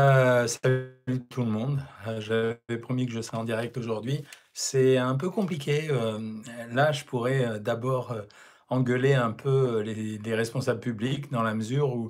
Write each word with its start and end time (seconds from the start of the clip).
Euh, 0.00 0.46
salut 0.46 1.26
tout 1.28 1.42
le 1.42 1.50
monde. 1.50 1.82
Euh, 2.06 2.20
j'avais 2.20 2.78
promis 2.80 3.06
que 3.06 3.12
je 3.12 3.20
serais 3.20 3.36
en 3.36 3.44
direct 3.44 3.76
aujourd'hui. 3.76 4.24
C'est 4.54 4.96
un 4.96 5.14
peu 5.14 5.28
compliqué. 5.30 5.88
euh, 5.90 6.18
là, 6.70 6.90
je 6.92 7.04
pourrais 7.04 7.60
d'abord 7.60 8.14
engueuler 8.70 9.12
un 9.14 9.32
peu 9.32 9.80
les, 9.80 10.16
les 10.18 10.34
responsables 10.34 10.80
publics 10.80 11.30
dans 11.30 11.42
la 11.42 11.54
mesure 11.54 11.94
où 11.94 12.08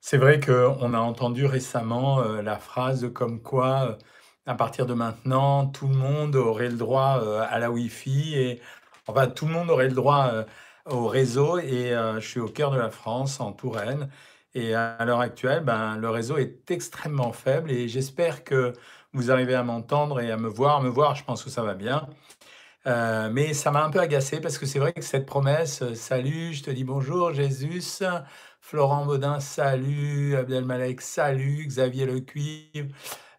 c'est 0.00 0.18
vrai 0.18 0.38
qu'on 0.40 0.94
a 0.94 0.98
entendu 0.98 1.46
récemment 1.46 2.20
la 2.22 2.58
phrase 2.58 3.10
comme 3.14 3.42
quoi, 3.42 3.98
à 4.46 4.54
partir 4.54 4.86
de 4.86 4.94
maintenant, 4.94 5.66
tout 5.66 5.88
le 5.88 5.94
monde 5.96 6.36
aurait 6.36 6.68
le 6.68 6.76
droit 6.76 7.22
à 7.50 7.58
la 7.58 7.70
Wi-Fi 7.70 8.34
et 8.36 8.62
enfin 9.06 9.28
tout 9.28 9.46
le 9.46 9.52
monde 9.52 9.70
aurait 9.70 9.88
le 9.88 9.94
droit 9.94 10.30
au 10.86 11.06
réseau. 11.08 11.58
Et 11.58 11.90
je 11.92 12.26
suis 12.28 12.40
au 12.40 12.48
cœur 12.48 12.70
de 12.72 12.78
la 12.78 12.90
France, 12.90 13.40
en 13.40 13.52
Touraine. 13.52 14.10
Et 14.54 14.74
à 14.74 15.04
l'heure 15.04 15.20
actuelle, 15.20 15.64
ben, 15.64 15.96
le 15.96 16.08
réseau 16.10 16.36
est 16.38 16.70
extrêmement 16.70 17.32
faible 17.32 17.70
et 17.72 17.88
j'espère 17.88 18.44
que 18.44 18.72
vous 19.12 19.30
arrivez 19.32 19.54
à 19.54 19.64
m'entendre 19.64 20.20
et 20.20 20.30
à 20.30 20.36
me 20.36 20.48
voir. 20.48 20.80
Me 20.82 20.88
voir, 20.88 21.16
je 21.16 21.24
pense 21.24 21.42
que 21.42 21.50
ça 21.50 21.62
va 21.62 21.74
bien. 21.74 22.08
Euh, 22.86 23.30
mais 23.32 23.54
ça 23.54 23.70
m'a 23.70 23.84
un 23.84 23.90
peu 23.90 24.00
agacé 24.00 24.40
parce 24.40 24.58
que 24.58 24.66
c'est 24.66 24.78
vrai 24.78 24.92
que 24.92 25.02
cette 25.02 25.26
promesse, 25.26 25.82
euh, 25.82 25.94
salut, 25.94 26.52
je 26.54 26.62
te 26.64 26.70
dis 26.70 26.84
bonjour 26.84 27.32
Jésus, 27.32 27.82
Florent 28.60 29.06
Baudin, 29.06 29.40
salut, 29.40 30.36
Abdelmalek, 30.36 31.00
salut, 31.00 31.66
Xavier 31.66 32.06
Lecuivre, 32.06 32.88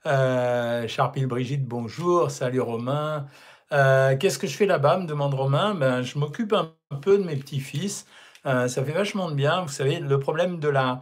euh, 0.07 0.87
Charpile 0.87 1.27
Brigitte, 1.27 1.65
bonjour, 1.67 2.31
salut 2.31 2.61
Romain. 2.61 3.27
Euh, 3.71 4.17
Qu'est-ce 4.17 4.39
que 4.39 4.47
je 4.47 4.55
fais 4.57 4.65
là-bas, 4.67 4.97
me 4.99 5.07
demande 5.07 5.33
Romain? 5.33 5.75
Ben, 5.75 6.01
je 6.03 6.17
m'occupe 6.19 6.53
un 6.53 6.73
peu 7.01 7.17
de 7.17 7.23
mes 7.23 7.35
petits-fils. 7.35 8.05
Euh, 8.45 8.67
ça 8.67 8.83
fait 8.83 8.91
vachement 8.91 9.29
de 9.29 9.35
bien. 9.35 9.61
Vous 9.61 9.69
savez, 9.69 9.99
le 9.99 10.19
problème 10.19 10.59
de 10.59 10.69
la, 10.69 11.01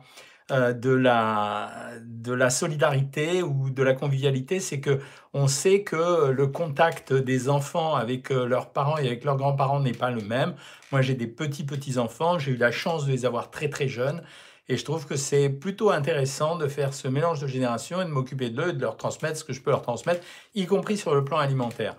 euh, 0.51 0.73
de 0.73 0.91
la, 0.91 1.91
de 2.01 2.33
la 2.33 2.49
solidarité 2.49 3.43
ou 3.43 3.69
de 3.69 3.83
la 3.83 3.93
convivialité, 3.93 4.59
c'est 4.59 4.79
que 4.79 4.99
on 5.33 5.47
sait 5.47 5.83
que 5.83 6.31
le 6.31 6.47
contact 6.47 7.11
des 7.11 7.49
enfants 7.49 7.95
avec 7.95 8.31
euh, 8.31 8.45
leurs 8.45 8.71
parents 8.71 8.97
et 8.97 9.07
avec 9.07 9.25
leurs 9.25 9.37
grands-parents 9.37 9.81
n'est 9.81 9.91
pas 9.91 10.11
le 10.11 10.21
même. 10.21 10.55
Moi, 10.91 11.01
j'ai 11.01 11.15
des 11.15 11.27
petits 11.27 11.65
petits-enfants, 11.65 12.39
j'ai 12.39 12.51
eu 12.51 12.57
la 12.57 12.71
chance 12.71 13.05
de 13.05 13.11
les 13.11 13.25
avoir 13.25 13.51
très 13.51 13.69
très 13.69 13.87
jeunes. 13.87 14.21
Et 14.69 14.77
je 14.77 14.85
trouve 14.85 15.05
que 15.05 15.17
c'est 15.17 15.49
plutôt 15.49 15.91
intéressant 15.91 16.55
de 16.55 16.69
faire 16.69 16.93
ce 16.93 17.09
mélange 17.09 17.41
de 17.41 17.47
générations 17.47 18.01
et 18.01 18.05
de 18.05 18.09
m'occuper 18.09 18.49
d'eux, 18.49 18.69
et 18.69 18.73
de 18.73 18.81
leur 18.81 18.95
transmettre 18.95 19.37
ce 19.37 19.43
que 19.43 19.51
je 19.51 19.61
peux 19.61 19.71
leur 19.71 19.81
transmettre, 19.81 20.25
y 20.55 20.65
compris 20.65 20.95
sur 20.95 21.13
le 21.13 21.25
plan 21.25 21.37
alimentaire. 21.37 21.95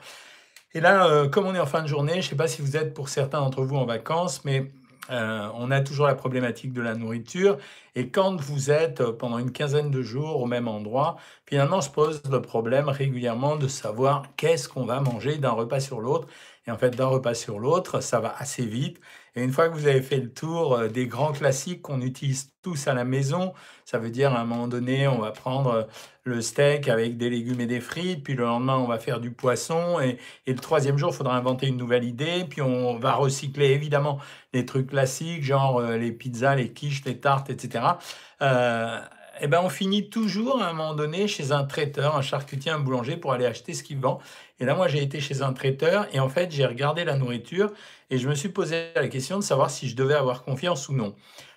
Et 0.72 0.80
là, 0.80 1.28
comme 1.28 1.46
on 1.46 1.54
est 1.54 1.60
en 1.60 1.66
fin 1.66 1.82
de 1.82 1.88
journée, 1.88 2.14
je 2.14 2.18
ne 2.18 2.22
sais 2.22 2.36
pas 2.36 2.48
si 2.48 2.62
vous 2.62 2.76
êtes 2.76 2.94
pour 2.94 3.10
certains 3.10 3.40
d'entre 3.40 3.62
vous 3.62 3.76
en 3.76 3.84
vacances, 3.84 4.46
mais 4.46 4.72
euh, 5.10 5.48
on 5.54 5.70
a 5.70 5.80
toujours 5.80 6.06
la 6.06 6.14
problématique 6.14 6.72
de 6.72 6.80
la 6.82 6.94
nourriture. 6.94 7.58
Et 7.94 8.08
quand 8.08 8.40
vous 8.40 8.70
êtes 8.70 9.00
euh, 9.00 9.12
pendant 9.12 9.38
une 9.38 9.52
quinzaine 9.52 9.90
de 9.90 10.02
jours 10.02 10.40
au 10.40 10.46
même 10.46 10.68
endroit, 10.68 11.16
finalement 11.46 11.80
se 11.80 11.90
pose 11.90 12.22
le 12.30 12.40
problème 12.40 12.88
régulièrement 12.88 13.56
de 13.56 13.68
savoir 13.68 14.24
qu'est-ce 14.36 14.68
qu'on 14.68 14.84
va 14.86 15.00
manger 15.00 15.36
d'un 15.38 15.50
repas 15.50 15.80
sur 15.80 16.00
l'autre. 16.00 16.28
Et 16.66 16.70
en 16.70 16.78
fait, 16.78 16.90
d'un 16.90 17.06
repas 17.06 17.34
sur 17.34 17.58
l'autre, 17.58 18.00
ça 18.00 18.20
va 18.20 18.34
assez 18.38 18.64
vite. 18.64 18.98
Et 19.36 19.42
une 19.42 19.52
fois 19.52 19.68
que 19.68 19.74
vous 19.74 19.86
avez 19.86 20.00
fait 20.00 20.18
le 20.18 20.32
tour 20.32 20.74
euh, 20.74 20.88
des 20.88 21.06
grands 21.08 21.32
classiques 21.32 21.82
qu'on 21.82 22.00
utilise 22.00 22.52
tous 22.62 22.86
à 22.86 22.94
la 22.94 23.04
maison, 23.04 23.52
ça 23.84 23.98
veut 23.98 24.10
dire 24.10 24.32
à 24.32 24.40
un 24.40 24.44
moment 24.44 24.68
donné, 24.68 25.08
on 25.08 25.18
va 25.18 25.32
prendre 25.32 25.70
euh, 25.70 25.82
le 26.22 26.40
steak 26.40 26.88
avec 26.88 27.16
des 27.16 27.30
légumes 27.30 27.60
et 27.60 27.66
des 27.66 27.80
frites, 27.80 28.22
puis 28.22 28.34
le 28.34 28.44
lendemain, 28.44 28.76
on 28.76 28.86
va 28.86 28.98
faire 28.98 29.20
du 29.20 29.32
poisson, 29.32 29.98
et, 30.00 30.18
le 30.46 30.54
troisième 30.54 30.98
jour, 30.98 31.10
il 31.12 31.16
faudra 31.16 31.36
inventer 31.36 31.66
une 31.66 31.76
nouvelle 31.76 32.04
idée, 32.04 32.44
puis 32.48 32.62
on 32.62 32.96
va 32.96 33.14
recycler 33.14 33.70
évidemment 33.70 34.20
les 34.52 34.64
trucs 34.64 34.90
classiques, 34.90 35.42
genre 35.42 35.78
euh, 35.78 35.96
les 35.96 36.12
pizzas, 36.12 36.54
les 36.54 36.72
quiches, 36.72 37.04
les 37.04 37.18
tartes, 37.18 37.50
etc. 37.50 37.84
et 39.40 39.48
ben 39.48 39.60
on 39.62 39.68
finit 39.68 40.08
toujours 40.08 40.62
à 40.62 40.68
un 40.68 40.72
moment 40.72 40.94
donné 40.94 41.26
chez 41.28 41.52
un 41.52 41.64
traiteur, 41.64 42.16
un 42.16 42.22
charcutier, 42.22 42.70
un 42.70 42.78
boulanger 42.78 43.16
pour 43.16 43.32
aller 43.32 43.46
acheter 43.46 43.74
ce 43.74 43.82
qu'il 43.82 43.98
vend. 43.98 44.20
Et 44.60 44.64
là, 44.64 44.74
moi, 44.74 44.86
j'ai 44.88 45.02
été 45.02 45.20
chez 45.20 45.42
un 45.42 45.52
traiteur 45.52 46.06
et 46.12 46.20
en 46.20 46.28
fait, 46.28 46.52
j'ai 46.52 46.64
regardé 46.64 47.04
la 47.04 47.16
nourriture 47.16 47.72
et 48.10 48.18
je 48.18 48.28
me 48.28 48.34
suis 48.34 48.50
posé 48.50 48.90
la 48.94 49.08
question 49.08 49.38
de 49.38 49.42
savoir 49.42 49.70
si 49.70 49.88
je 49.88 49.96
devais 49.96 50.14
avoir 50.14 50.42
confiance 50.44 50.88
ou 50.88 50.94
non. 50.94 51.14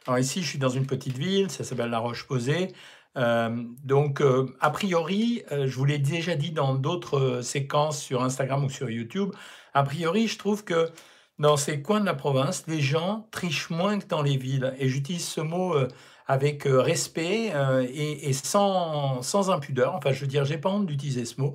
Alors 0.08 0.20
ici, 0.20 0.42
je 0.42 0.48
suis 0.48 0.60
dans 0.60 0.70
une 0.70 0.88
petite 0.88 1.18
ville, 1.18 1.52
ça 1.52 1.64
s'appelle 1.64 1.90
La 1.90 2.00
Roche-Posay. 2.00 2.74
Euh, 3.18 3.64
donc, 3.84 4.22
euh, 4.22 4.48
a 4.60 4.70
priori, 4.70 5.44
euh, 5.52 5.68
je 5.68 5.76
vous 5.76 5.86
l'ai 5.86 5.98
déjà 5.98 6.36
dit 6.36 6.52
dans 6.52 6.76
d'autres 6.76 7.42
séquences 7.42 8.02
sur 8.02 8.24
Instagram 8.24 8.64
ou 8.64 8.70
sur 8.70 8.90
YouTube, 8.90 9.32
a 9.74 9.84
priori, 9.84 10.28
je 10.28 10.38
trouve 10.38 10.64
que 10.64 10.90
dans 11.40 11.58
ces 11.58 11.82
coins 11.82 12.00
de 12.00 12.06
la 12.06 12.14
province, 12.14 12.66
les 12.68 12.82
gens 12.82 13.28
trichent 13.32 13.70
moins 13.70 14.00
que 14.00 14.08
dans 14.08 14.22
les 14.22 14.38
villes. 14.38 14.74
Et 14.80 14.90
j'utilise 14.90 15.28
ce 15.28 15.42
mot 15.42 15.76
avec 16.28 16.66
euh, 16.68 16.82
respect 16.82 17.52
euh, 17.56 17.86
et, 17.94 18.34
sans, 18.34 19.22
sans 19.22 19.50
impudeur. 19.50 19.96
Enfin, 19.96 20.12
je 20.12 20.22
veux 20.22 20.28
dire, 20.28 20.46
j'ai 20.46 20.58
pas 20.58 20.70
honte 20.70 20.86
d'utiliser 20.86 21.26
ce 21.26 21.40
mot. 21.40 21.54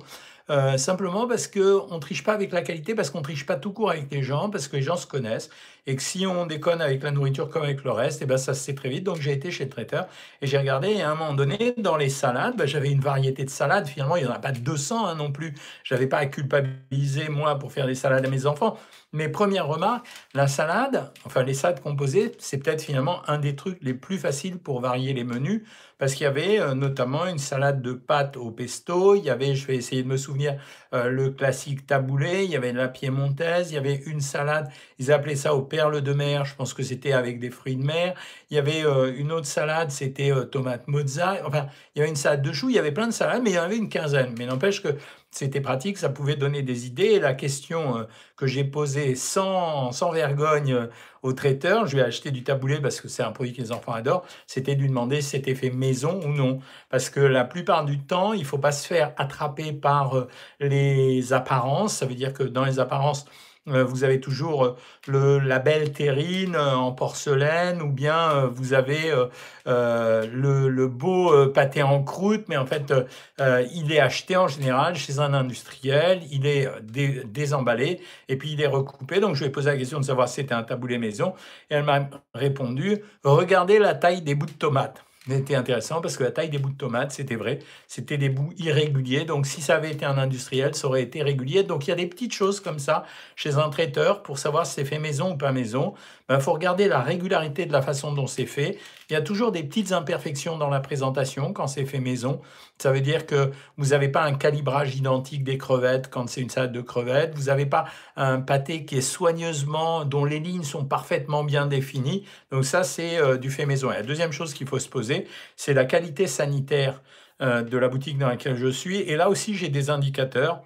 Euh, 0.49 0.75
simplement 0.77 1.25
parce 1.25 1.47
que 1.47 1.79
on 1.89 1.99
triche 1.99 2.23
pas 2.23 2.33
avec 2.33 2.51
la 2.51 2.61
qualité, 2.61 2.95
parce 2.95 3.09
qu'on 3.09 3.21
triche 3.21 3.45
pas 3.45 3.55
tout 3.55 3.71
court 3.71 3.91
avec 3.91 4.11
les 4.11 4.23
gens, 4.23 4.49
parce 4.49 4.67
que 4.67 4.75
les 4.75 4.81
gens 4.81 4.97
se 4.97 5.07
connaissent, 5.07 5.49
et 5.87 5.95
que 5.95 6.01
si 6.01 6.27
on 6.27 6.45
déconne 6.45 6.81
avec 6.81 7.01
la 7.01 7.11
nourriture 7.11 7.47
comme 7.47 7.63
avec 7.63 7.83
le 7.85 7.91
reste, 7.91 8.21
et 8.21 8.25
ben 8.25 8.35
ça 8.37 8.53
se 8.53 8.61
sait 8.61 8.75
très 8.75 8.89
vite. 8.89 9.05
Donc 9.05 9.21
j'ai 9.21 9.31
été 9.31 9.51
chez 9.51 9.63
le 9.63 9.69
traiteur 9.69 10.07
et 10.41 10.47
j'ai 10.47 10.57
regardé, 10.57 10.89
et 10.89 11.01
à 11.01 11.11
un 11.11 11.15
moment 11.15 11.33
donné, 11.33 11.73
dans 11.77 11.95
les 11.95 12.09
salades, 12.09 12.57
ben, 12.57 12.67
j'avais 12.67 12.91
une 12.91 12.99
variété 12.99 13.45
de 13.45 13.49
salades. 13.49 13.87
Finalement, 13.87 14.17
il 14.17 14.23
n'y 14.23 14.29
en 14.29 14.33
a 14.33 14.39
pas 14.39 14.51
200 14.51 15.05
hein, 15.07 15.15
non 15.15 15.31
plus. 15.31 15.53
J'avais 15.85 16.07
pas 16.07 16.17
à 16.17 16.25
culpabiliser 16.25 17.29
moi 17.29 17.57
pour 17.57 17.71
faire 17.71 17.87
des 17.87 17.95
salades 17.95 18.25
à 18.25 18.29
mes 18.29 18.45
enfants. 18.45 18.77
Mais 19.15 19.29
première 19.29 19.67
remarque, 19.67 20.07
la 20.33 20.47
salade, 20.47 21.11
enfin 21.25 21.43
les 21.43 21.53
salades 21.53 21.81
composées, 21.81 22.31
c'est 22.39 22.57
peut-être 22.57 22.81
finalement 22.81 23.21
un 23.29 23.37
des 23.37 23.55
trucs 23.55 23.77
les 23.83 23.93
plus 23.93 24.17
faciles 24.17 24.57
pour 24.57 24.81
varier 24.81 25.13
les 25.13 25.23
menus, 25.23 25.61
parce 25.99 26.15
qu'il 26.15 26.23
y 26.23 26.27
avait 26.27 26.59
euh, 26.59 26.73
notamment 26.73 27.27
une 27.27 27.37
salade 27.37 27.83
de 27.83 27.93
pâtes 27.93 28.37
au 28.37 28.49
pesto, 28.49 29.13
il 29.13 29.23
y 29.23 29.29
avait, 29.29 29.53
je 29.53 29.67
vais 29.67 29.75
essayer 29.75 30.01
de 30.01 30.07
me 30.07 30.17
souvenir, 30.17 30.57
euh, 30.95 31.09
le 31.09 31.29
classique 31.29 31.85
taboulé, 31.85 32.43
il 32.43 32.49
y 32.49 32.55
avait 32.55 32.73
la 32.73 32.87
piémontaise, 32.87 33.69
il 33.69 33.75
y 33.75 33.77
avait 33.77 34.01
une 34.07 34.19
salade, 34.19 34.67
ils 34.97 35.11
appelaient 35.11 35.35
ça 35.35 35.53
aux 35.53 35.61
perles 35.61 36.01
de 36.01 36.13
mer, 36.13 36.45
je 36.45 36.55
pense 36.55 36.73
que 36.73 36.81
c'était 36.81 37.13
avec 37.13 37.39
des 37.39 37.51
fruits 37.51 37.75
de 37.75 37.85
mer, 37.85 38.15
il 38.49 38.55
y 38.55 38.57
avait 38.57 38.83
euh, 38.83 39.13
une 39.15 39.31
autre 39.31 39.45
salade, 39.45 39.91
c'était 39.91 40.31
tomate 40.51 40.87
mozza, 40.87 41.37
enfin, 41.45 41.67
il 41.95 41.99
y 41.99 42.01
avait 42.01 42.09
une 42.09 42.15
salade 42.15 42.41
de 42.41 42.51
choux, 42.51 42.69
il 42.69 42.75
y 42.75 42.79
avait 42.79 42.91
plein 42.91 43.07
de 43.07 43.13
salades, 43.13 43.43
mais 43.43 43.51
il 43.51 43.55
y 43.55 43.59
en 43.59 43.63
avait 43.63 43.77
une 43.77 43.89
quinzaine. 43.89 44.33
Mais 44.39 44.47
n'empêche 44.47 44.81
que 44.81 44.97
c'était 45.33 45.61
pratique, 45.61 45.97
ça 45.97 46.09
pouvait 46.09 46.35
donner 46.35 46.61
des 46.61 46.85
idées. 46.85 47.19
La 47.19 47.33
question 47.33 47.97
euh, 47.97 48.03
que 48.37 48.45
j'ai 48.45 48.63
posée 48.63 49.15
sans, 49.15 49.91
sans 49.91 50.11
vergogne 50.11 50.73
euh, 50.73 50.87
au 51.23 51.33
traiteur, 51.33 51.87
je 51.87 51.95
lui 51.95 52.01
ai 52.01 52.05
acheté 52.05 52.29
du 52.29 52.43
taboulé 52.43 52.79
parce 52.79 53.01
que 53.01 53.07
c'est 53.07 53.23
un 53.23 53.31
produit 53.31 53.51
que 53.53 53.61
les 53.61 53.71
enfants 53.71 53.93
adorent, 53.93 54.25
c'était 54.45 54.75
de 54.75 54.81
lui 54.81 54.89
demander 54.89 55.21
si 55.21 55.31
c'était 55.31 55.55
fait 55.55 55.71
maison 55.71 56.21
ou 56.23 56.27
non. 56.27 56.59
Parce 56.89 57.09
que 57.09 57.19
la 57.19 57.45
plupart 57.45 57.83
du 57.83 57.99
temps, 57.99 58.33
il 58.33 58.41
ne 58.41 58.45
faut 58.45 58.59
pas 58.59 58.71
se 58.71 58.85
faire 58.87 59.13
attraper 59.17 59.73
par 59.73 60.15
euh, 60.15 60.27
les 60.59 61.33
apparences. 61.33 61.97
Ça 61.97 62.05
veut 62.05 62.15
dire 62.15 62.33
que 62.33 62.43
dans 62.43 62.65
les 62.65 62.79
apparences, 62.79 63.25
vous 63.65 64.03
avez 64.03 64.19
toujours 64.19 64.65
euh, 64.65 64.77
le 65.07 65.39
label 65.39 65.93
terrine 65.93 66.55
euh, 66.55 66.75
en 66.75 66.91
porcelaine 66.91 67.81
ou 67.81 67.89
bien 67.91 68.31
euh, 68.31 68.47
vous 68.47 68.73
avez 68.73 69.09
euh, 69.11 69.27
euh, 69.67 70.27
le, 70.31 70.87
beau 70.87 71.33
euh, 71.33 71.51
pâté 71.51 71.81
en 71.81 72.03
croûte, 72.03 72.45
mais 72.49 72.57
en 72.57 72.65
fait, 72.65 72.91
euh, 72.91 73.03
euh, 73.39 73.65
il 73.73 73.91
est 73.93 73.99
acheté 73.99 74.35
en 74.35 74.47
général 74.49 74.95
chez 74.95 75.19
un 75.19 75.33
industriel, 75.33 76.21
il 76.31 76.45
est 76.45 76.67
euh, 76.67 76.79
dé- 76.81 77.23
désemballé 77.25 78.01
et 78.27 78.37
puis 78.37 78.51
il 78.51 78.61
est 78.61 78.67
recoupé. 78.67 79.19
Donc, 79.19 79.35
je 79.35 79.41
lui 79.41 79.47
ai 79.47 79.51
posé 79.51 79.71
la 79.71 79.77
question 79.77 79.99
de 79.99 80.05
savoir 80.05 80.27
si 80.27 80.35
c'était 80.35 80.53
un 80.53 80.63
taboulé 80.63 80.97
maison 80.97 81.33
et 81.69 81.75
elle 81.75 81.83
m'a 81.83 82.09
répondu 82.33 83.01
regardez 83.23 83.79
la 83.79 83.93
taille 83.95 84.21
des 84.21 84.35
bouts 84.35 84.45
de 84.47 84.51
tomates. 84.51 85.03
C'était 85.27 85.55
intéressant 85.55 86.01
parce 86.01 86.17
que 86.17 86.23
la 86.23 86.31
taille 86.31 86.49
des 86.49 86.57
bouts 86.57 86.71
de 86.71 86.77
tomates, 86.77 87.13
c'était 87.13 87.37
vrai, 87.37 87.59
c'était 87.87 88.17
des 88.17 88.27
bouts 88.27 88.51
irréguliers. 88.57 89.23
Donc, 89.23 89.45
si 89.45 89.61
ça 89.61 89.75
avait 89.75 89.91
été 89.91 90.03
un 90.03 90.17
industriel, 90.17 90.75
ça 90.75 90.87
aurait 90.87 91.03
été 91.03 91.23
régulier. 91.23 91.63
Donc, 91.63 91.87
il 91.87 91.91
y 91.91 91.93
a 91.93 91.95
des 91.95 92.07
petites 92.07 92.33
choses 92.33 92.59
comme 92.59 92.77
ça 92.77 93.05
chez 93.37 93.55
un 93.55 93.69
traiteur 93.69 94.21
pour 94.21 94.37
savoir 94.37 94.65
si 94.65 94.73
c'est 94.73 94.85
fait 94.85 94.99
maison 94.99 95.33
ou 95.33 95.37
pas 95.37 95.53
maison. 95.53 95.93
Il 96.29 96.39
faut 96.39 96.53
regarder 96.53 96.87
la 96.87 97.01
régularité 97.01 97.65
de 97.65 97.71
la 97.73 97.81
façon 97.81 98.13
dont 98.13 98.27
c'est 98.27 98.45
fait. 98.45 98.77
Il 99.09 99.13
y 99.13 99.15
a 99.15 99.21
toujours 99.21 99.51
des 99.51 99.63
petites 99.63 99.91
imperfections 99.91 100.57
dans 100.57 100.69
la 100.69 100.79
présentation 100.79 101.51
quand 101.51 101.67
c'est 101.67 101.85
fait 101.85 101.99
maison. 101.99 102.41
Ça 102.77 102.91
veut 102.91 103.01
dire 103.01 103.25
que 103.25 103.51
vous 103.77 103.87
n'avez 103.87 104.07
pas 104.07 104.23
un 104.23 104.33
calibrage 104.33 104.95
identique 104.95 105.43
des 105.43 105.57
crevettes 105.57 106.09
quand 106.09 106.29
c'est 106.29 106.41
une 106.41 106.49
salade 106.49 106.71
de 106.71 106.81
crevettes. 106.81 107.35
Vous 107.35 107.45
n'avez 107.45 107.65
pas 107.65 107.85
un 108.15 108.39
pâté 108.39 108.85
qui 108.85 108.97
est 108.97 109.01
soigneusement, 109.01 110.05
dont 110.05 110.25
les 110.25 110.39
lignes 110.39 110.63
sont 110.63 110.85
parfaitement 110.85 111.43
bien 111.43 111.65
définies. 111.65 112.25
Donc 112.51 112.65
ça, 112.65 112.83
c'est 112.83 113.17
euh, 113.17 113.37
du 113.37 113.51
fait 113.51 113.65
maison. 113.65 113.89
La 113.89 114.03
deuxième 114.03 114.31
chose 114.31 114.53
qu'il 114.53 114.67
faut 114.67 114.79
se 114.79 114.89
poser, 114.89 115.27
c'est 115.55 115.73
la 115.73 115.85
qualité 115.85 116.27
sanitaire 116.27 117.01
euh, 117.41 117.63
de 117.63 117.77
la 117.77 117.89
boutique 117.89 118.17
dans 118.17 118.27
laquelle 118.27 118.55
je 118.55 118.67
suis. 118.67 118.99
Et 119.01 119.15
là 119.17 119.29
aussi, 119.29 119.55
j'ai 119.55 119.69
des 119.69 119.89
indicateurs. 119.89 120.63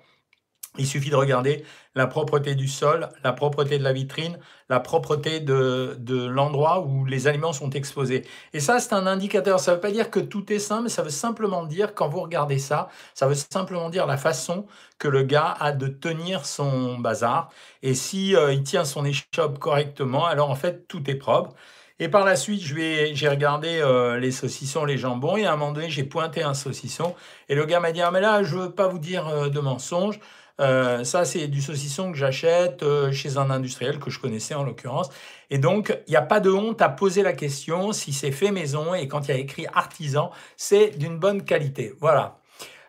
Il 0.77 0.87
suffit 0.87 1.09
de 1.09 1.15
regarder 1.15 1.63
la 1.95 2.07
propreté 2.07 2.55
du 2.55 2.67
sol, 2.67 3.09
la 3.23 3.33
propreté 3.33 3.79
de 3.79 3.83
la 3.83 3.93
vitrine, 3.93 4.37
la 4.69 4.79
propreté 4.79 5.39
de, 5.39 5.95
de 5.99 6.25
l'endroit 6.27 6.81
où 6.81 7.05
les 7.05 7.27
aliments 7.27 7.53
sont 7.53 7.71
exposés. 7.71 8.25
Et 8.53 8.59
ça, 8.59 8.79
c'est 8.79 8.93
un 8.93 9.07
indicateur. 9.07 9.59
Ça 9.59 9.71
ne 9.71 9.75
veut 9.75 9.81
pas 9.81 9.91
dire 9.91 10.11
que 10.11 10.19
tout 10.19 10.51
est 10.53 10.59
sain, 10.59 10.81
mais 10.81 10.89
ça 10.89 11.01
veut 11.01 11.09
simplement 11.09 11.65
dire, 11.65 11.95
quand 11.95 12.07
vous 12.07 12.21
regardez 12.21 12.59
ça, 12.59 12.89
ça 13.13 13.27
veut 13.27 13.35
simplement 13.35 13.89
dire 13.89 14.05
la 14.05 14.17
façon 14.17 14.65
que 14.99 15.07
le 15.07 15.23
gars 15.23 15.55
a 15.59 15.71
de 15.71 15.87
tenir 15.87 16.45
son 16.45 16.99
bazar. 16.99 17.49
Et 17.81 17.93
si 17.93 18.35
euh, 18.35 18.53
il 18.53 18.63
tient 18.63 18.85
son 18.85 19.05
échoppe 19.05 19.59
correctement, 19.59 20.25
alors 20.25 20.49
en 20.51 20.55
fait, 20.55 20.87
tout 20.87 21.09
est 21.09 21.15
propre. 21.15 21.53
Et 21.99 22.09
par 22.09 22.25
la 22.25 22.35
suite, 22.35 22.61
j'ai 22.61 23.27
regardé 23.29 23.79
euh, 23.81 24.19
les 24.19 24.31
saucissons, 24.31 24.85
les 24.85 24.97
jambons, 24.99 25.35
et 25.35 25.45
à 25.45 25.53
un 25.53 25.57
moment 25.57 25.71
donné, 25.71 25.89
j'ai 25.89 26.03
pointé 26.03 26.43
un 26.43 26.53
saucisson. 26.53 27.15
Et 27.49 27.55
le 27.55 27.65
gars 27.65 27.79
m'a 27.79 27.91
dit, 27.91 28.01
ah 28.01 28.11
mais 28.11 28.21
là, 28.21 28.43
je 28.43 28.55
veux 28.55 28.71
pas 28.71 28.87
vous 28.87 28.99
dire 28.99 29.27
euh, 29.27 29.49
de 29.49 29.59
mensonges. 29.59 30.19
Euh, 30.59 31.03
ça, 31.03 31.25
c'est 31.25 31.47
du 31.47 31.61
saucisson 31.61 32.11
que 32.11 32.17
j'achète 32.17 32.83
chez 33.11 33.37
un 33.37 33.49
industriel 33.49 33.99
que 33.99 34.09
je 34.09 34.19
connaissais 34.19 34.55
en 34.55 34.63
l'occurrence. 34.63 35.09
Et 35.49 35.57
donc, 35.57 35.97
il 36.07 36.11
n'y 36.11 36.17
a 36.17 36.21
pas 36.21 36.39
de 36.39 36.51
honte 36.51 36.81
à 36.81 36.89
poser 36.89 37.23
la 37.23 37.33
question 37.33 37.91
si 37.93 38.11
c'est 38.11 38.31
fait 38.31 38.51
maison 38.51 38.93
et 38.93 39.07
quand 39.07 39.27
il 39.27 39.31
y 39.31 39.33
a 39.33 39.37
écrit 39.37 39.65
artisan, 39.73 40.31
c'est 40.55 40.97
d'une 40.97 41.17
bonne 41.17 41.43
qualité. 41.43 41.93
Voilà. 41.99 42.39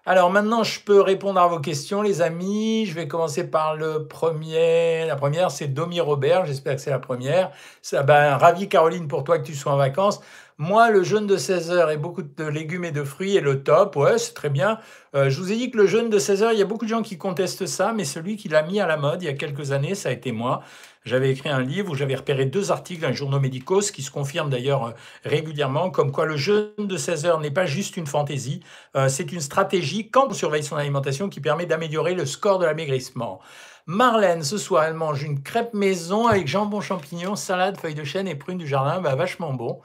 Alors 0.09 0.31
maintenant, 0.31 0.65
je 0.65 0.81
peux 0.81 1.03
répondre 1.03 1.39
à 1.39 1.47
vos 1.49 1.61
questions, 1.61 2.01
les 2.01 2.23
amis. 2.23 2.87
Je 2.87 2.95
vais 2.95 3.07
commencer 3.07 3.51
par 3.51 3.77
le 3.77 4.07
premier. 4.09 5.05
La 5.07 5.17
première, 5.17 5.51
c'est 5.51 5.69
Domi 5.69 6.01
Robert. 6.01 6.47
J'espère 6.47 6.77
que 6.77 6.81
c'est 6.81 6.89
la 6.89 6.99
première. 6.99 7.51
Ça, 7.83 8.03
ben, 8.05 8.39
ravi, 8.39 8.71
Caroline, 8.71 9.07
pour 9.07 9.23
toi 9.23 9.39
que 9.39 9.45
tu 9.45 9.55
sois 9.55 9.73
en 9.73 9.77
vacances. 9.77 10.21
Moi, 10.61 10.91
le 10.91 11.05
jeûne 11.05 11.29
de 11.29 11.37
16 11.37 11.71
heures 11.71 11.91
et 11.93 11.97
beaucoup 11.97 12.23
de 12.23 12.45
légumes 12.45 12.85
et 12.85 12.91
de 12.91 13.05
fruits 13.05 13.37
est 13.37 13.41
le 13.41 13.63
top. 13.63 13.95
Ouais, 13.95 14.19
c'est 14.19 14.35
très 14.35 14.51
bien. 14.51 14.81
Euh, 15.15 15.31
je 15.31 15.41
vous 15.41 15.53
ai 15.53 15.57
dit 15.57 15.71
que 15.71 15.77
le 15.77 15.87
jeûne 15.87 16.11
de 16.11 16.19
16 16.19 16.43
heures, 16.43 16.53
il 16.53 16.59
y 16.59 16.63
a 16.63 16.65
beaucoup 16.65 16.85
de 16.85 16.91
gens 16.91 17.03
qui 17.03 17.17
contestent 17.17 17.67
ça, 17.67 17.93
mais 17.93 18.05
celui 18.05 18.37
qui 18.37 18.49
l'a 18.49 18.63
mis 18.63 18.81
à 18.81 18.87
la 18.89 18.97
mode 18.97 19.23
il 19.23 19.27
y 19.27 19.29
a 19.29 19.35
quelques 19.35 19.71
années, 19.71 19.95
ça 19.95 20.09
a 20.09 20.13
été 20.13 20.33
moi. 20.33 20.63
J'avais 21.05 21.31
écrit 21.31 21.49
un 21.49 21.61
livre 21.61 21.93
où 21.93 21.95
j'avais 21.95 22.17
repéré 22.17 22.45
deux 22.45 22.73
articles 22.73 23.03
dans 23.03 23.09
les 23.09 23.15
journaux 23.15 23.39
médicaux, 23.39 23.81
ce 23.83 23.93
qui 23.93 24.03
se 24.03 24.11
confirme 24.11 24.51
d'ailleurs 24.51 24.87
euh, 24.87 24.91
régulièrement, 25.25 25.91
comme 25.91 26.11
quoi 26.11 26.27
le 26.27 26.37
jeûne 26.37 26.73
de 26.77 26.97
16 26.97 27.25
heures 27.25 27.41
n'est 27.41 27.53
pas 27.53 27.67
juste 27.67 27.97
une 27.97 28.09
fantaisie, 28.09 28.61
euh, 28.97 29.09
c'est 29.09 29.31
une 29.31 29.41
stratégie 29.41 30.11
quand 30.11 30.27
on 30.29 30.35
surveille 30.35 30.65
son 30.65 30.77
alimentation 30.77 31.29
qui 31.29 31.41
permet 31.41 31.67
d'améliorer 31.67 32.15
le 32.15 32.27
score 32.27 32.59
de 32.59 32.67
l'amaigrissement. 32.67 33.41
Marlène, 33.87 34.43
ce 34.43 34.59
soir, 34.59 34.85
elle 34.85 34.95
mange 34.95 35.23
une 35.23 35.41
crêpe 35.41 35.73
maison 35.73 36.27
avec 36.27 36.49
jambon 36.49 36.81
champignon, 36.81 37.37
salade, 37.37 37.79
feuilles 37.79 37.95
de 37.95 38.05
chêne 38.05 38.29
et 38.29 38.35
prunes 38.35 38.59
du 38.59 38.67
jardin, 38.67 39.01
bah, 39.01 39.15
vachement 39.15 39.55
bon. 39.55 39.81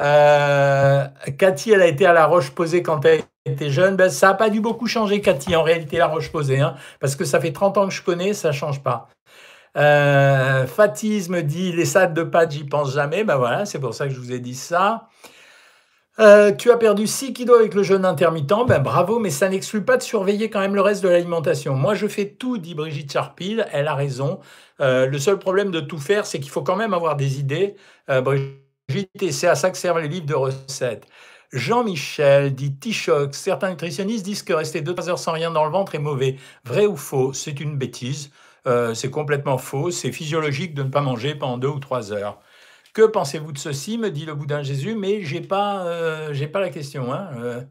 Euh, 0.00 1.04
Cathy, 1.38 1.72
elle 1.72 1.82
a 1.82 1.86
été 1.86 2.06
à 2.06 2.12
la 2.12 2.26
roche 2.26 2.50
posée 2.50 2.82
quand 2.82 3.04
elle 3.04 3.22
était 3.44 3.70
jeune. 3.70 3.96
Ben, 3.96 4.10
ça 4.10 4.28
n'a 4.28 4.34
pas 4.34 4.50
dû 4.50 4.60
beaucoup 4.60 4.86
changer, 4.86 5.20
Cathy, 5.20 5.56
en 5.56 5.62
réalité, 5.62 5.98
la 5.98 6.06
roche 6.06 6.30
posée. 6.30 6.60
Hein, 6.60 6.74
parce 7.00 7.16
que 7.16 7.24
ça 7.24 7.40
fait 7.40 7.52
30 7.52 7.78
ans 7.78 7.88
que 7.88 7.94
je 7.94 8.02
connais, 8.02 8.32
ça 8.32 8.48
ne 8.48 8.52
change 8.54 8.82
pas. 8.82 9.08
Euh, 9.76 10.66
Fatisme 10.66 11.42
dit 11.42 11.72
les 11.72 11.84
salades 11.84 12.14
de 12.14 12.22
pâtes, 12.22 12.52
j'y 12.52 12.64
pense 12.64 12.94
jamais. 12.94 13.24
Ben 13.24 13.36
voilà, 13.36 13.64
c'est 13.64 13.78
pour 13.78 13.94
ça 13.94 14.06
que 14.06 14.14
je 14.14 14.18
vous 14.18 14.32
ai 14.32 14.40
dit 14.40 14.54
ça. 14.54 15.08
Euh, 16.20 16.52
tu 16.52 16.72
as 16.72 16.76
perdu 16.76 17.06
6 17.06 17.32
kilos 17.32 17.60
avec 17.60 17.74
le 17.74 17.84
jeûne 17.84 18.04
intermittent, 18.04 18.66
ben 18.66 18.80
bravo, 18.80 19.20
mais 19.20 19.30
ça 19.30 19.48
n'exclut 19.48 19.84
pas 19.84 19.96
de 19.96 20.02
surveiller 20.02 20.50
quand 20.50 20.58
même 20.58 20.74
le 20.74 20.80
reste 20.80 21.02
de 21.04 21.08
l'alimentation. 21.08 21.74
Moi, 21.76 21.94
je 21.94 22.08
fais 22.08 22.26
tout, 22.26 22.58
dit 22.58 22.74
Brigitte 22.74 23.12
Charpil, 23.12 23.66
elle 23.72 23.86
a 23.86 23.94
raison. 23.94 24.40
Euh, 24.80 25.06
le 25.06 25.18
seul 25.20 25.38
problème 25.38 25.70
de 25.70 25.80
tout 25.80 25.98
faire, 25.98 26.26
c'est 26.26 26.40
qu'il 26.40 26.50
faut 26.50 26.62
quand 26.62 26.76
même 26.76 26.92
avoir 26.92 27.14
des 27.14 27.38
idées. 27.38 27.76
Et 28.88 29.32
c'est 29.32 29.48
à 29.48 29.54
ça 29.54 29.70
que 29.70 29.76
servent 29.76 30.00
les 30.00 30.08
livres 30.08 30.26
de 30.26 30.34
recettes. 30.34 31.06
Jean-Michel 31.52 32.54
dit 32.54 32.74
T-Shock. 32.76 33.34
Certains 33.34 33.70
nutritionnistes 33.70 34.24
disent 34.24 34.42
que 34.42 34.52
rester 34.52 34.82
2-3 34.82 35.08
heures 35.08 35.18
sans 35.18 35.32
rien 35.32 35.50
dans 35.50 35.64
le 35.64 35.70
ventre 35.70 35.94
est 35.94 35.98
mauvais. 35.98 36.36
Vrai 36.64 36.86
ou 36.86 36.96
faux? 36.96 37.32
C'est 37.32 37.60
une 37.60 37.76
bêtise. 37.76 38.30
Euh, 38.66 38.94
c'est 38.94 39.10
complètement 39.10 39.58
faux. 39.58 39.90
C'est 39.90 40.12
physiologique 40.12 40.74
de 40.74 40.82
ne 40.82 40.90
pas 40.90 41.00
manger 41.00 41.34
pendant 41.34 41.58
deux 41.58 41.68
ou 41.68 41.78
trois 41.78 42.12
heures. 42.12 42.40
Que 42.94 43.02
pensez-vous 43.06 43.52
de 43.52 43.58
ceci? 43.58 43.98
Me 43.98 44.10
dit 44.10 44.26
le 44.26 44.34
boudin 44.34 44.62
Jésus, 44.62 44.94
mais 44.94 45.22
j'ai 45.22 45.40
pas, 45.40 45.86
euh, 45.86 46.48
pas 46.48 46.60
la 46.60 46.70
question. 46.70 47.12
Hein. 47.12 47.30
Euh, 47.38 47.62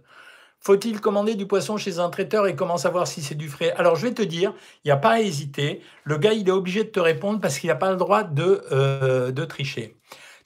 faut-il 0.59 1.01
commander 1.01 1.35
du 1.35 1.47
poisson 1.47 1.77
chez 1.77 1.99
un 1.99 2.09
traiteur 2.09 2.47
et 2.47 2.55
comment 2.55 2.77
savoir 2.77 3.07
si 3.07 3.21
c'est 3.21 3.35
du 3.35 3.49
frais? 3.49 3.71
Alors 3.73 3.95
je 3.95 4.07
vais 4.07 4.13
te 4.13 4.21
dire, 4.23 4.53
il 4.83 4.87
n'y 4.87 4.91
a 4.91 4.97
pas 4.97 5.13
à 5.13 5.19
hésiter. 5.21 5.81
Le 6.03 6.17
gars, 6.17 6.33
il 6.33 6.47
est 6.47 6.51
obligé 6.51 6.83
de 6.83 6.89
te 6.89 6.99
répondre 6.99 7.39
parce 7.41 7.59
qu'il 7.59 7.69
n'a 7.69 7.75
pas 7.75 7.91
le 7.91 7.97
droit 7.97 8.23
de, 8.23 9.31
de 9.31 9.45
tricher. 9.45 9.97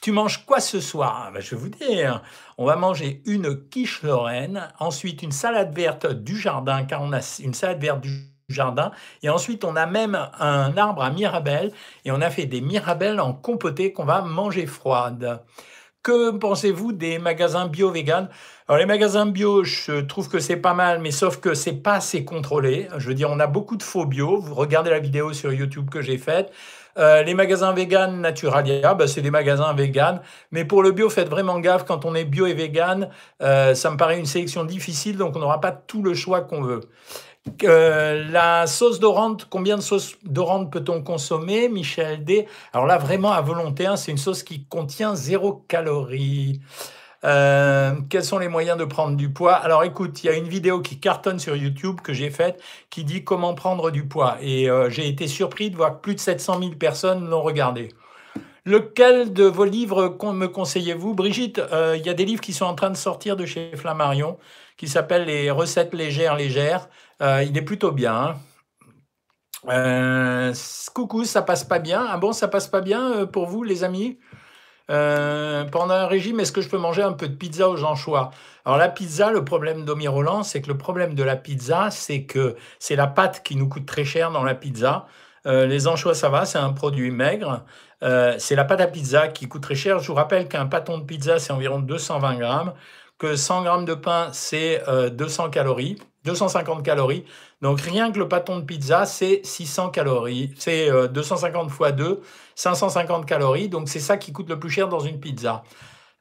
Tu 0.01 0.11
manges 0.11 0.47
quoi 0.47 0.59
ce 0.59 0.79
soir? 0.79 1.25
Ah, 1.27 1.31
ben, 1.31 1.41
Je 1.41 1.51
vais 1.51 1.61
vous 1.61 1.69
dire. 1.69 2.23
On 2.57 2.65
va 2.65 2.75
manger 2.75 3.21
une 3.25 3.69
quiche 3.69 4.01
lorraine, 4.01 4.67
ensuite 4.79 5.21
une 5.21 5.31
salade 5.31 5.75
verte 5.75 6.11
du 6.11 6.35
jardin, 6.35 6.85
car 6.85 7.03
on 7.03 7.13
a 7.13 7.19
une 7.39 7.53
salade 7.53 7.79
verte 7.79 8.01
du 8.01 8.09
jardin. 8.49 8.91
Et 9.21 9.29
ensuite, 9.29 9.63
on 9.63 9.75
a 9.75 9.85
même 9.85 10.17
un 10.39 10.75
arbre 10.75 11.03
à 11.03 11.11
mirabelle 11.11 11.71
et 12.03 12.11
on 12.11 12.19
a 12.19 12.31
fait 12.31 12.47
des 12.47 12.61
mirabelles 12.61 13.19
en 13.19 13.33
compoté 13.33 13.93
qu'on 13.93 14.05
va 14.05 14.23
manger 14.23 14.65
froide. 14.65 15.43
Que 16.01 16.31
pensez-vous 16.31 16.93
des 16.93 17.19
magasins 17.19 17.67
bio-vegan? 17.67 18.27
Alors 18.67 18.79
les 18.79 18.87
magasins 18.87 19.27
bio, 19.27 19.63
je 19.63 20.01
trouve 20.01 20.29
que 20.29 20.39
c'est 20.39 20.57
pas 20.57 20.73
mal, 20.73 20.99
mais 20.99 21.11
sauf 21.11 21.39
que 21.39 21.53
c'est 21.53 21.73
pas 21.73 21.93
assez 21.93 22.25
contrôlé. 22.25 22.87
Je 22.97 23.07
veux 23.07 23.13
dire, 23.13 23.29
on 23.29 23.39
a 23.39 23.45
beaucoup 23.45 23.77
de 23.77 23.83
faux 23.83 24.05
bio. 24.05 24.41
Vous 24.41 24.55
regardez 24.55 24.89
la 24.89 24.97
vidéo 24.97 25.31
sur 25.33 25.53
YouTube 25.53 25.91
que 25.91 26.01
j'ai 26.01 26.17
faite. 26.17 26.51
Euh, 26.97 27.23
les 27.23 27.33
magasins 27.33 27.73
vegan 27.73 28.21
Naturalia, 28.21 28.93
bah, 28.93 29.07
c'est 29.07 29.21
des 29.21 29.31
magasins 29.31 29.73
vegan. 29.73 30.21
Mais 30.51 30.65
pour 30.65 30.83
le 30.83 30.91
bio, 30.91 31.09
faites 31.09 31.29
vraiment 31.29 31.59
gaffe. 31.59 31.85
Quand 31.85 32.05
on 32.05 32.15
est 32.15 32.25
bio 32.25 32.45
et 32.45 32.53
vegan, 32.53 33.09
euh, 33.41 33.73
ça 33.73 33.91
me 33.91 33.97
paraît 33.97 34.19
une 34.19 34.25
sélection 34.25 34.63
difficile, 34.63 35.17
donc 35.17 35.35
on 35.35 35.39
n'aura 35.39 35.61
pas 35.61 35.71
tout 35.71 36.03
le 36.03 36.13
choix 36.13 36.41
qu'on 36.41 36.61
veut. 36.61 36.81
Euh, 37.63 38.23
la 38.29 38.67
sauce 38.67 38.99
dorante, 38.99 39.47
combien 39.49 39.75
de 39.75 39.81
sauce 39.81 40.15
dorante 40.23 40.71
peut-on 40.71 41.01
consommer 41.01 41.69
Michel 41.69 42.23
D? 42.23 42.47
Alors 42.71 42.85
là, 42.85 42.97
vraiment 42.99 43.31
à 43.31 43.41
volonté, 43.41 43.87
hein, 43.87 43.95
c'est 43.95 44.11
une 44.11 44.17
sauce 44.17 44.43
qui 44.43 44.65
contient 44.65 45.15
zéro 45.15 45.53
calorie. 45.67 46.61
Euh, 47.23 47.93
quels 48.09 48.23
sont 48.23 48.39
les 48.39 48.47
moyens 48.47 48.77
de 48.77 48.85
prendre 48.85 49.15
du 49.15 49.29
poids? 49.31 49.53
Alors 49.53 49.83
écoute, 49.83 50.23
il 50.23 50.27
y 50.27 50.29
a 50.29 50.33
une 50.33 50.47
vidéo 50.47 50.81
qui 50.81 50.99
cartonne 50.99 51.39
sur 51.39 51.55
YouTube 51.55 52.01
que 52.01 52.13
j'ai 52.13 52.29
faite 52.29 52.61
qui 52.89 53.03
dit 53.03 53.23
comment 53.23 53.53
prendre 53.53 53.91
du 53.91 54.05
poids. 54.07 54.37
Et 54.41 54.69
euh, 54.69 54.89
j'ai 54.89 55.07
été 55.07 55.27
surpris 55.27 55.69
de 55.69 55.75
voir 55.75 55.95
que 55.95 56.01
plus 56.01 56.15
de 56.15 56.19
700 56.19 56.59
000 56.59 56.71
personnes 56.75 57.29
l'ont 57.29 57.41
regardé. 57.43 57.89
Lequel 58.65 59.33
de 59.33 59.45
vos 59.45 59.65
livres 59.65 60.17
me 60.33 60.47
conseillez-vous? 60.47 61.15
Brigitte, 61.15 61.59
il 61.95 62.05
y 62.05 62.09
a 62.09 62.13
des 62.13 62.25
livres 62.25 62.41
qui 62.41 62.53
sont 62.53 62.65
en 62.65 62.75
train 62.75 62.91
de 62.91 62.97
sortir 62.97 63.35
de 63.35 63.45
chez 63.45 63.75
Flammarion 63.75 64.37
qui 64.81 64.87
s'appellent 64.87 65.25
Les 65.25 65.51
recettes 65.51 65.93
légères 65.93 66.35
légères. 66.35 66.89
Euh, 67.21 67.43
il 67.43 67.55
est 67.55 67.61
plutôt 67.61 67.91
bien. 67.91 68.15
Hein. 68.15 68.35
Euh, 69.69 70.53
coucou, 70.95 71.23
ça 71.23 71.43
passe 71.43 71.63
pas 71.63 71.77
bien? 71.77 72.03
Ah 72.09 72.17
bon, 72.17 72.33
ça 72.33 72.47
passe 72.47 72.67
pas 72.67 72.81
bien 72.81 73.11
euh, 73.11 73.25
pour 73.27 73.45
vous, 73.45 73.61
les 73.61 73.83
amis? 73.83 74.17
Pendant 74.87 75.93
un 75.93 76.07
régime, 76.07 76.39
est-ce 76.39 76.51
que 76.51 76.61
je 76.61 76.69
peux 76.69 76.77
manger 76.77 77.01
un 77.01 77.13
peu 77.13 77.27
de 77.27 77.35
pizza 77.35 77.69
aux 77.69 77.83
anchois? 77.83 78.31
Alors 78.65 78.77
la 78.77 78.89
pizza, 78.89 79.31
le 79.31 79.43
problème 79.45 79.85
d'Omi 79.85 80.07
Roland, 80.07 80.43
c'est 80.43 80.61
que 80.61 80.67
le 80.67 80.77
problème 80.77 81.13
de 81.15 81.23
la 81.23 81.35
pizza, 81.35 81.89
c'est 81.91 82.23
que 82.23 82.55
c'est 82.79 82.95
la 82.95 83.07
pâte 83.07 83.41
qui 83.43 83.55
nous 83.55 83.67
coûte 83.69 83.85
très 83.85 84.03
cher 84.05 84.31
dans 84.31 84.43
la 84.43 84.55
pizza. 84.55 85.07
les 85.45 85.87
anchois, 85.87 86.13
ça 86.15 86.29
va, 86.29 86.45
c'est 86.45 86.59
un 86.59 86.73
produit 86.73 87.11
maigre. 87.11 87.65
c'est 88.01 88.55
la 88.55 88.65
pâte 88.65 88.81
à 88.81 88.87
pizza 88.87 89.27
qui 89.29 89.47
coûte 89.47 89.63
très 89.63 89.75
cher. 89.75 89.99
Je 89.99 90.07
vous 90.07 90.13
rappelle 90.15 90.47
qu'un 90.47 90.65
pâton 90.67 90.97
de 90.97 91.03
pizza, 91.05 91.39
c'est 91.39 91.53
environ 91.53 91.79
220 91.79 92.35
grammes, 92.37 92.73
que 93.17 93.35
100 93.35 93.63
grammes 93.63 93.85
de 93.85 93.93
pain, 93.95 94.29
c'est 94.33 94.83
200 95.13 95.49
calories. 95.51 95.97
250 96.25 96.83
calories. 96.83 97.25
Donc 97.61 97.81
rien 97.81 98.11
que 98.11 98.19
le 98.19 98.27
pâton 98.27 98.59
de 98.59 98.63
pizza, 98.63 99.05
c'est 99.05 99.41
600 99.43 99.89
calories. 99.89 100.51
C'est 100.57 100.89
250 101.09 101.71
x 101.71 101.91
2, 101.93 102.21
550 102.55 103.25
calories. 103.25 103.69
Donc 103.69 103.89
c'est 103.89 103.99
ça 103.99 104.17
qui 104.17 104.31
coûte 104.31 104.49
le 104.49 104.59
plus 104.59 104.69
cher 104.69 104.87
dans 104.87 104.99
une 104.99 105.19
pizza. 105.19 105.63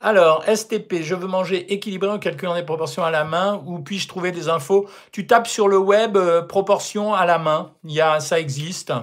Alors, 0.03 0.45
STP, 0.45 1.03
je 1.03 1.15
veux 1.15 1.27
manger 1.27 1.75
équilibré 1.75 2.09
en 2.09 2.19
calculant 2.19 2.55
des 2.55 2.63
proportions 2.63 3.05
à 3.05 3.11
la 3.11 3.25
main. 3.25 3.63
Où 3.67 3.81
puis-je 3.81 4.09
trouver 4.09 4.33
des 4.33 4.49
infos? 4.49 4.89
Tu 5.13 5.27
tapes 5.27 5.47
sur 5.47 5.69
le 5.69 5.77
web 5.77 6.17
euh, 6.17 6.41
proportions 6.41 7.13
à 7.13 7.27
la 7.27 7.39
main. 7.39 7.73
Il 7.85 8.03
ça 8.21 8.41
existe. 8.41 8.95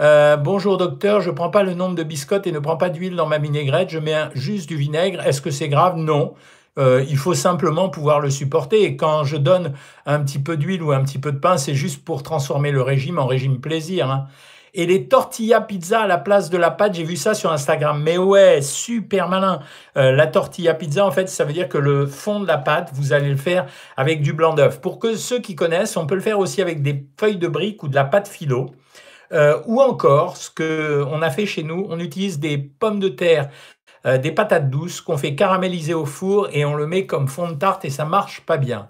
Euh, 0.00 0.36
bonjour 0.36 0.76
docteur, 0.76 1.20
je 1.20 1.30
ne 1.30 1.34
prends 1.34 1.50
pas 1.50 1.64
le 1.64 1.74
nombre 1.74 1.96
de 1.96 2.04
biscottes 2.04 2.46
et 2.46 2.52
ne 2.52 2.60
prends 2.60 2.76
pas 2.76 2.90
d'huile 2.90 3.16
dans 3.16 3.26
ma 3.26 3.38
vinaigrette. 3.38 3.90
Je 3.90 3.98
mets 3.98 4.28
juste 4.34 4.68
du 4.68 4.76
vinaigre. 4.76 5.20
Est-ce 5.26 5.40
que 5.40 5.50
c'est 5.50 5.68
grave? 5.68 5.96
Non. 5.96 6.34
Euh, 6.78 7.04
il 7.08 7.16
faut 7.16 7.34
simplement 7.34 7.88
pouvoir 7.88 8.20
le 8.20 8.30
supporter. 8.30 8.82
Et 8.82 8.96
quand 8.96 9.24
je 9.24 9.36
donne 9.36 9.74
un 10.06 10.20
petit 10.20 10.38
peu 10.38 10.56
d'huile 10.56 10.82
ou 10.82 10.92
un 10.92 11.02
petit 11.02 11.18
peu 11.18 11.32
de 11.32 11.38
pain, 11.38 11.56
c'est 11.56 11.74
juste 11.74 12.04
pour 12.04 12.22
transformer 12.22 12.70
le 12.72 12.82
régime 12.82 13.18
en 13.18 13.26
régime 13.26 13.60
plaisir. 13.60 14.10
Hein. 14.10 14.26
Et 14.76 14.86
les 14.86 15.06
tortillas 15.06 15.60
pizza 15.60 16.00
à 16.00 16.06
la 16.08 16.18
place 16.18 16.50
de 16.50 16.58
la 16.58 16.72
pâte, 16.72 16.94
j'ai 16.94 17.04
vu 17.04 17.14
ça 17.14 17.34
sur 17.34 17.52
Instagram. 17.52 18.02
Mais 18.02 18.18
ouais, 18.18 18.60
super 18.60 19.28
malin. 19.28 19.60
Euh, 19.96 20.10
la 20.10 20.26
tortilla 20.26 20.74
pizza, 20.74 21.06
en 21.06 21.12
fait, 21.12 21.28
ça 21.28 21.44
veut 21.44 21.52
dire 21.52 21.68
que 21.68 21.78
le 21.78 22.06
fond 22.06 22.40
de 22.40 22.46
la 22.46 22.58
pâte, 22.58 22.90
vous 22.92 23.12
allez 23.12 23.30
le 23.30 23.36
faire 23.36 23.66
avec 23.96 24.20
du 24.20 24.32
blanc 24.32 24.52
d'œuf. 24.52 24.80
Pour 24.80 24.98
que 24.98 25.14
ceux 25.14 25.38
qui 25.38 25.54
connaissent, 25.54 25.96
on 25.96 26.06
peut 26.06 26.16
le 26.16 26.20
faire 26.20 26.40
aussi 26.40 26.60
avec 26.60 26.82
des 26.82 27.06
feuilles 27.18 27.36
de 27.36 27.46
briques 27.46 27.84
ou 27.84 27.88
de 27.88 27.94
la 27.94 28.04
pâte 28.04 28.26
philo. 28.26 28.74
Euh, 29.32 29.60
ou 29.66 29.80
encore, 29.80 30.36
ce 30.36 30.50
que 30.50 31.04
on 31.08 31.22
a 31.22 31.30
fait 31.30 31.46
chez 31.46 31.62
nous, 31.62 31.86
on 31.88 32.00
utilise 32.00 32.40
des 32.40 32.58
pommes 32.58 33.00
de 33.00 33.08
terre 33.08 33.50
euh, 34.06 34.18
des 34.18 34.32
patates 34.32 34.70
douces 34.70 35.00
qu'on 35.00 35.16
fait 35.16 35.34
caraméliser 35.34 35.94
au 35.94 36.04
four 36.04 36.48
et 36.52 36.64
on 36.64 36.74
le 36.74 36.86
met 36.86 37.06
comme 37.06 37.28
fond 37.28 37.50
de 37.50 37.54
tarte 37.54 37.84
et 37.84 37.90
ça 37.90 38.04
marche 38.04 38.40
pas 38.42 38.56
bien. 38.56 38.88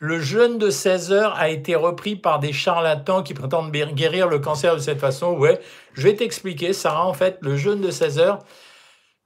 Le 0.00 0.20
jeûne 0.20 0.58
de 0.58 0.70
16 0.70 1.12
heures 1.12 1.34
a 1.36 1.48
été 1.48 1.74
repris 1.74 2.14
par 2.14 2.38
des 2.38 2.52
charlatans 2.52 3.24
qui 3.24 3.34
prétendent 3.34 3.72
guérir 3.72 4.28
le 4.28 4.38
cancer 4.38 4.76
de 4.76 4.80
cette 4.80 5.00
façon. 5.00 5.32
Ouais, 5.32 5.60
je 5.94 6.02
vais 6.02 6.14
t'expliquer, 6.14 6.72
Sarah. 6.72 7.04
En 7.04 7.14
fait, 7.14 7.38
le 7.40 7.56
jeûne 7.56 7.80
de 7.80 7.90
16 7.90 8.20
heures, 8.20 8.38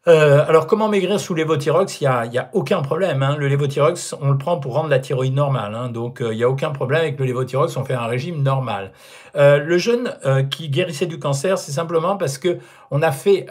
Euh, 0.08 0.44
alors, 0.48 0.66
comment 0.66 0.88
maigrir 0.88 1.20
sous 1.20 1.32
lévothyrox 1.32 2.00
Il 2.00 2.04
n'y 2.04 2.08
a, 2.08 2.22
a, 2.22 2.50
aucun 2.54 2.82
problème. 2.82 3.22
Hein. 3.22 3.36
Le 3.36 3.46
lévothyrox, 3.46 4.16
on 4.20 4.30
le 4.32 4.38
prend 4.38 4.58
pour 4.58 4.74
rendre 4.74 4.88
la 4.88 4.98
thyroïde 4.98 5.34
normale. 5.34 5.76
Hein. 5.76 5.90
Donc, 5.90 6.20
euh, 6.20 6.32
il 6.32 6.38
n'y 6.38 6.42
a 6.42 6.48
aucun 6.48 6.70
problème 6.70 7.02
avec 7.02 7.20
le 7.20 7.24
lévothyrox. 7.24 7.76
On 7.76 7.84
fait 7.84 7.94
un 7.94 8.06
régime 8.06 8.42
normal. 8.42 8.92
Euh, 9.36 9.58
le 9.58 9.78
jeûne 9.78 10.12
qui 10.50 10.68
guérissait 10.68 11.06
du 11.06 11.20
cancer, 11.20 11.56
c'est 11.56 11.70
simplement 11.72 12.16
parce 12.16 12.36
que 12.36 12.58
on 12.90 13.00
a 13.00 13.12
fait, 13.12 13.46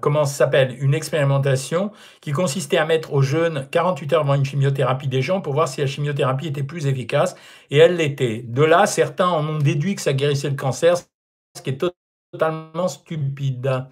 comment 0.00 0.24
ça 0.24 0.34
s'appelle, 0.34 0.76
une 0.80 0.94
expérimentation 0.94 1.92
qui 2.20 2.32
consistait 2.32 2.78
à 2.78 2.86
mettre 2.86 3.12
au 3.12 3.22
jeûne 3.22 3.68
48 3.70 4.12
heures 4.14 4.20
avant 4.22 4.34
une 4.34 4.44
chimiothérapie 4.44 5.08
des 5.08 5.22
gens 5.22 5.40
pour 5.40 5.52
voir 5.52 5.68
si 5.68 5.80
la 5.80 5.86
chimiothérapie 5.86 6.48
était 6.48 6.62
plus 6.62 6.86
efficace. 6.86 7.36
Et 7.70 7.78
elle 7.78 7.96
l'était. 7.96 8.42
De 8.46 8.64
là, 8.64 8.86
certains 8.86 9.28
en 9.28 9.46
ont 9.46 9.58
déduit 9.58 9.94
que 9.94 10.02
ça 10.02 10.14
guérissait 10.14 10.48
le 10.48 10.56
cancer, 10.56 10.96
ce 10.96 11.62
qui 11.62 11.70
est 11.70 11.84
totalement 12.32 12.88
stupide. 12.88 13.84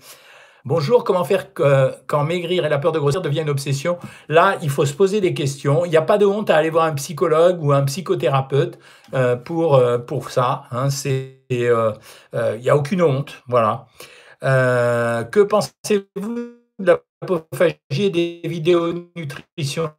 Bonjour, 0.66 1.04
comment 1.04 1.24
faire 1.24 1.54
quand 1.54 2.24
maigrir 2.24 2.66
et 2.66 2.68
la 2.68 2.78
peur 2.78 2.92
de 2.92 2.98
grossir 2.98 3.22
devient 3.22 3.40
une 3.40 3.50
obsession? 3.50 3.98
Là, 4.28 4.58
il 4.62 4.68
faut 4.68 4.84
se 4.84 4.92
poser 4.92 5.22
des 5.22 5.32
questions. 5.32 5.86
Il 5.86 5.90
n'y 5.90 5.96
a 5.96 6.02
pas 6.02 6.18
de 6.18 6.26
honte 6.26 6.50
à 6.50 6.56
aller 6.56 6.68
voir 6.68 6.84
un 6.84 6.94
psychologue 6.94 7.62
ou 7.62 7.72
un 7.72 7.82
psychothérapeute 7.84 8.78
euh, 9.14 9.36
pour, 9.36 9.76
euh, 9.76 9.96
pour 9.96 10.30
ça. 10.30 10.64
Hein. 10.70 10.88
Euh, 11.52 11.94
il 12.34 12.60
n'y 12.60 12.68
a 12.68 12.76
aucune 12.76 13.00
honte. 13.00 13.42
Voilà. 13.48 13.86
que 14.42 15.40
pensez-vous 15.40 16.34
de 16.78 16.86
la 16.86 17.00
des 18.10 18.40
vidéos 18.44 18.92
nutrition 19.16 19.90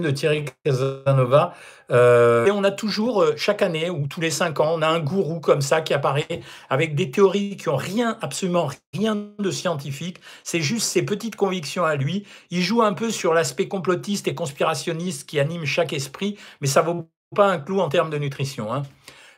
de 0.00 0.10
Thierry 0.10 0.44
Casanova. 0.64 1.54
Euh, 1.90 2.46
et 2.46 2.50
on 2.50 2.64
a 2.64 2.70
toujours, 2.70 3.22
euh, 3.22 3.34
chaque 3.36 3.62
année 3.62 3.90
ou 3.90 4.06
tous 4.06 4.20
les 4.20 4.30
cinq 4.30 4.60
ans, 4.60 4.72
on 4.74 4.82
a 4.82 4.88
un 4.88 5.00
gourou 5.00 5.40
comme 5.40 5.60
ça 5.60 5.80
qui 5.80 5.94
apparaît 5.94 6.40
avec 6.68 6.94
des 6.94 7.10
théories 7.10 7.56
qui 7.56 7.68
ont 7.68 7.76
rien, 7.76 8.18
absolument 8.22 8.68
rien 8.94 9.16
de 9.38 9.50
scientifique. 9.50 10.18
C'est 10.42 10.60
juste 10.60 10.86
ses 10.86 11.04
petites 11.04 11.36
convictions 11.36 11.84
à 11.84 11.96
lui. 11.96 12.26
Il 12.50 12.62
joue 12.62 12.82
un 12.82 12.92
peu 12.92 13.10
sur 13.10 13.34
l'aspect 13.34 13.68
complotiste 13.68 14.26
et 14.28 14.34
conspirationniste 14.34 15.28
qui 15.28 15.38
anime 15.38 15.64
chaque 15.64 15.92
esprit, 15.92 16.36
mais 16.60 16.66
ça 16.66 16.82
vaut 16.82 17.08
pas 17.34 17.48
un 17.48 17.58
clou 17.58 17.80
en 17.80 17.88
termes 17.88 18.10
de 18.10 18.18
nutrition. 18.18 18.72
Hein. 18.72 18.82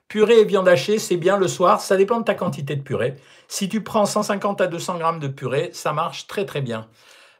Purée 0.08 0.40
et 0.40 0.44
viande 0.44 0.68
hachée, 0.68 0.98
c'est 0.98 1.18
bien 1.18 1.36
le 1.36 1.48
soir, 1.48 1.82
ça 1.82 1.96
dépend 1.96 2.18
de 2.18 2.24
ta 2.24 2.34
quantité 2.34 2.76
de 2.76 2.82
purée. 2.82 3.16
Si 3.46 3.68
tu 3.68 3.82
prends 3.82 4.06
150 4.06 4.62
à 4.62 4.66
200 4.66 4.98
grammes 4.98 5.20
de 5.20 5.28
purée, 5.28 5.68
ça 5.74 5.92
marche 5.92 6.26
très 6.26 6.46
très 6.46 6.62
bien. 6.62 6.88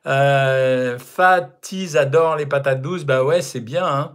Euh, 0.09 0.99
adore 1.97 2.37
les 2.37 2.47
patates 2.47 2.81
douces. 2.81 3.05
Bah 3.05 3.23
ouais, 3.23 3.43
c'est 3.43 3.61
bien. 3.61 3.87
Hein. 3.87 4.13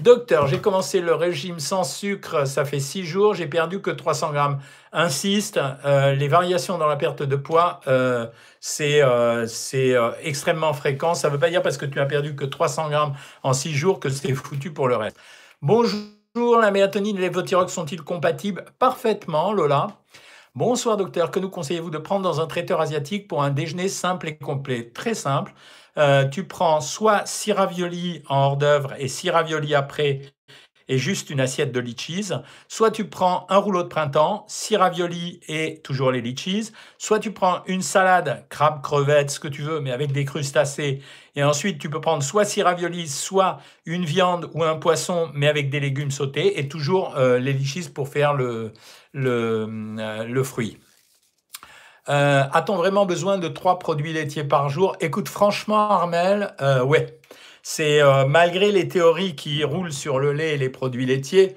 Docteur, 0.00 0.46
j'ai 0.46 0.60
commencé 0.60 1.00
le 1.00 1.14
régime 1.14 1.58
sans 1.58 1.82
sucre, 1.82 2.46
ça 2.46 2.64
fait 2.64 2.78
six 2.78 3.04
jours, 3.04 3.34
j'ai 3.34 3.48
perdu 3.48 3.80
que 3.80 3.90
300 3.90 4.32
grammes. 4.32 4.60
Insiste, 4.92 5.58
euh, 5.84 6.14
les 6.14 6.28
variations 6.28 6.78
dans 6.78 6.86
la 6.86 6.94
perte 6.94 7.24
de 7.24 7.34
poids, 7.34 7.80
euh, 7.88 8.26
c'est 8.60 9.02
extrêmement 10.22 10.72
fréquent. 10.72 11.14
Ça 11.14 11.28
ne 11.28 11.32
veut 11.32 11.40
pas 11.40 11.50
dire 11.50 11.62
parce 11.62 11.76
que 11.78 11.86
tu 11.86 11.98
as 11.98 12.06
perdu 12.06 12.36
que 12.36 12.44
300 12.44 12.90
grammes 12.90 13.14
en 13.42 13.52
six 13.52 13.74
jours 13.74 13.98
que 13.98 14.08
c'est 14.08 14.34
foutu 14.34 14.72
pour 14.72 14.86
le 14.86 14.96
reste. 14.96 15.16
Bonjour, 15.62 16.58
la 16.60 16.70
mélatonine 16.70 17.18
et 17.18 17.28
les 17.28 17.68
sont-ils 17.68 18.02
compatibles? 18.02 18.64
Parfaitement, 18.78 19.52
Lola. 19.52 19.88
Bonsoir 20.54 20.96
docteur, 20.96 21.30
que 21.30 21.38
nous 21.40 21.50
conseillez-vous 21.50 21.90
de 21.90 21.98
prendre 21.98 22.22
dans 22.22 22.40
un 22.40 22.46
traiteur 22.46 22.80
asiatique 22.80 23.28
pour 23.28 23.42
un 23.42 23.50
déjeuner 23.50 23.88
simple 23.88 24.28
et 24.28 24.38
complet? 24.38 24.90
Très 24.92 25.14
simple. 25.14 25.54
Euh, 25.96 26.28
tu 26.28 26.46
prends 26.46 26.80
soit 26.80 27.26
6 27.26 27.52
raviolis 27.52 28.22
en 28.28 28.36
hors 28.38 28.56
d'œuvre 28.56 28.94
et 28.98 29.08
6 29.08 29.30
raviolis 29.30 29.74
après 29.74 30.22
et 30.88 30.98
juste 30.98 31.30
une 31.30 31.40
assiette 31.40 31.72
de 31.72 31.80
litchis. 31.80 32.30
Soit 32.66 32.90
tu 32.90 33.04
prends 33.08 33.46
un 33.50 33.58
rouleau 33.58 33.82
de 33.82 33.88
printemps, 33.88 34.44
6 34.48 34.76
raviolis 34.76 35.40
et 35.48 35.80
toujours 35.82 36.10
les 36.10 36.20
litchis. 36.20 36.72
Soit 36.96 37.20
tu 37.20 37.32
prends 37.32 37.62
une 37.66 37.82
salade, 37.82 38.46
crabe, 38.48 38.82
crevettes, 38.82 39.30
ce 39.30 39.40
que 39.40 39.48
tu 39.48 39.62
veux, 39.62 39.80
mais 39.80 39.92
avec 39.92 40.12
des 40.12 40.24
crustacés. 40.24 41.02
Et 41.36 41.44
ensuite, 41.44 41.78
tu 41.78 41.90
peux 41.90 42.00
prendre 42.00 42.22
soit 42.22 42.44
6 42.44 42.62
raviolis, 42.62 43.08
soit 43.08 43.58
une 43.84 44.04
viande 44.04 44.50
ou 44.54 44.64
un 44.64 44.76
poisson, 44.76 45.30
mais 45.34 45.46
avec 45.46 45.70
des 45.70 45.80
légumes 45.80 46.10
sautés. 46.10 46.58
Et 46.58 46.68
toujours 46.68 47.16
euh, 47.16 47.38
les 47.38 47.52
litchis 47.52 47.90
pour 47.90 48.08
faire 48.08 48.34
le, 48.34 48.72
le, 49.12 49.66
euh, 49.98 50.24
le 50.24 50.42
fruit. 50.42 50.78
Euh, 52.08 52.44
a-t-on 52.50 52.76
vraiment 52.76 53.04
besoin 53.04 53.36
de 53.36 53.48
trois 53.48 53.78
produits 53.78 54.14
laitiers 54.14 54.44
par 54.44 54.70
jour? 54.70 54.96
Écoute, 55.00 55.28
franchement, 55.28 55.90
Armel, 55.90 56.54
ouais. 56.86 57.18
C'est 57.70 58.00
malgré 58.26 58.72
les 58.72 58.88
théories 58.88 59.36
qui 59.36 59.62
roulent 59.62 59.92
sur 59.92 60.18
le 60.18 60.32
lait 60.32 60.54
et 60.54 60.56
les 60.56 60.70
produits 60.70 61.04
laitiers, 61.04 61.54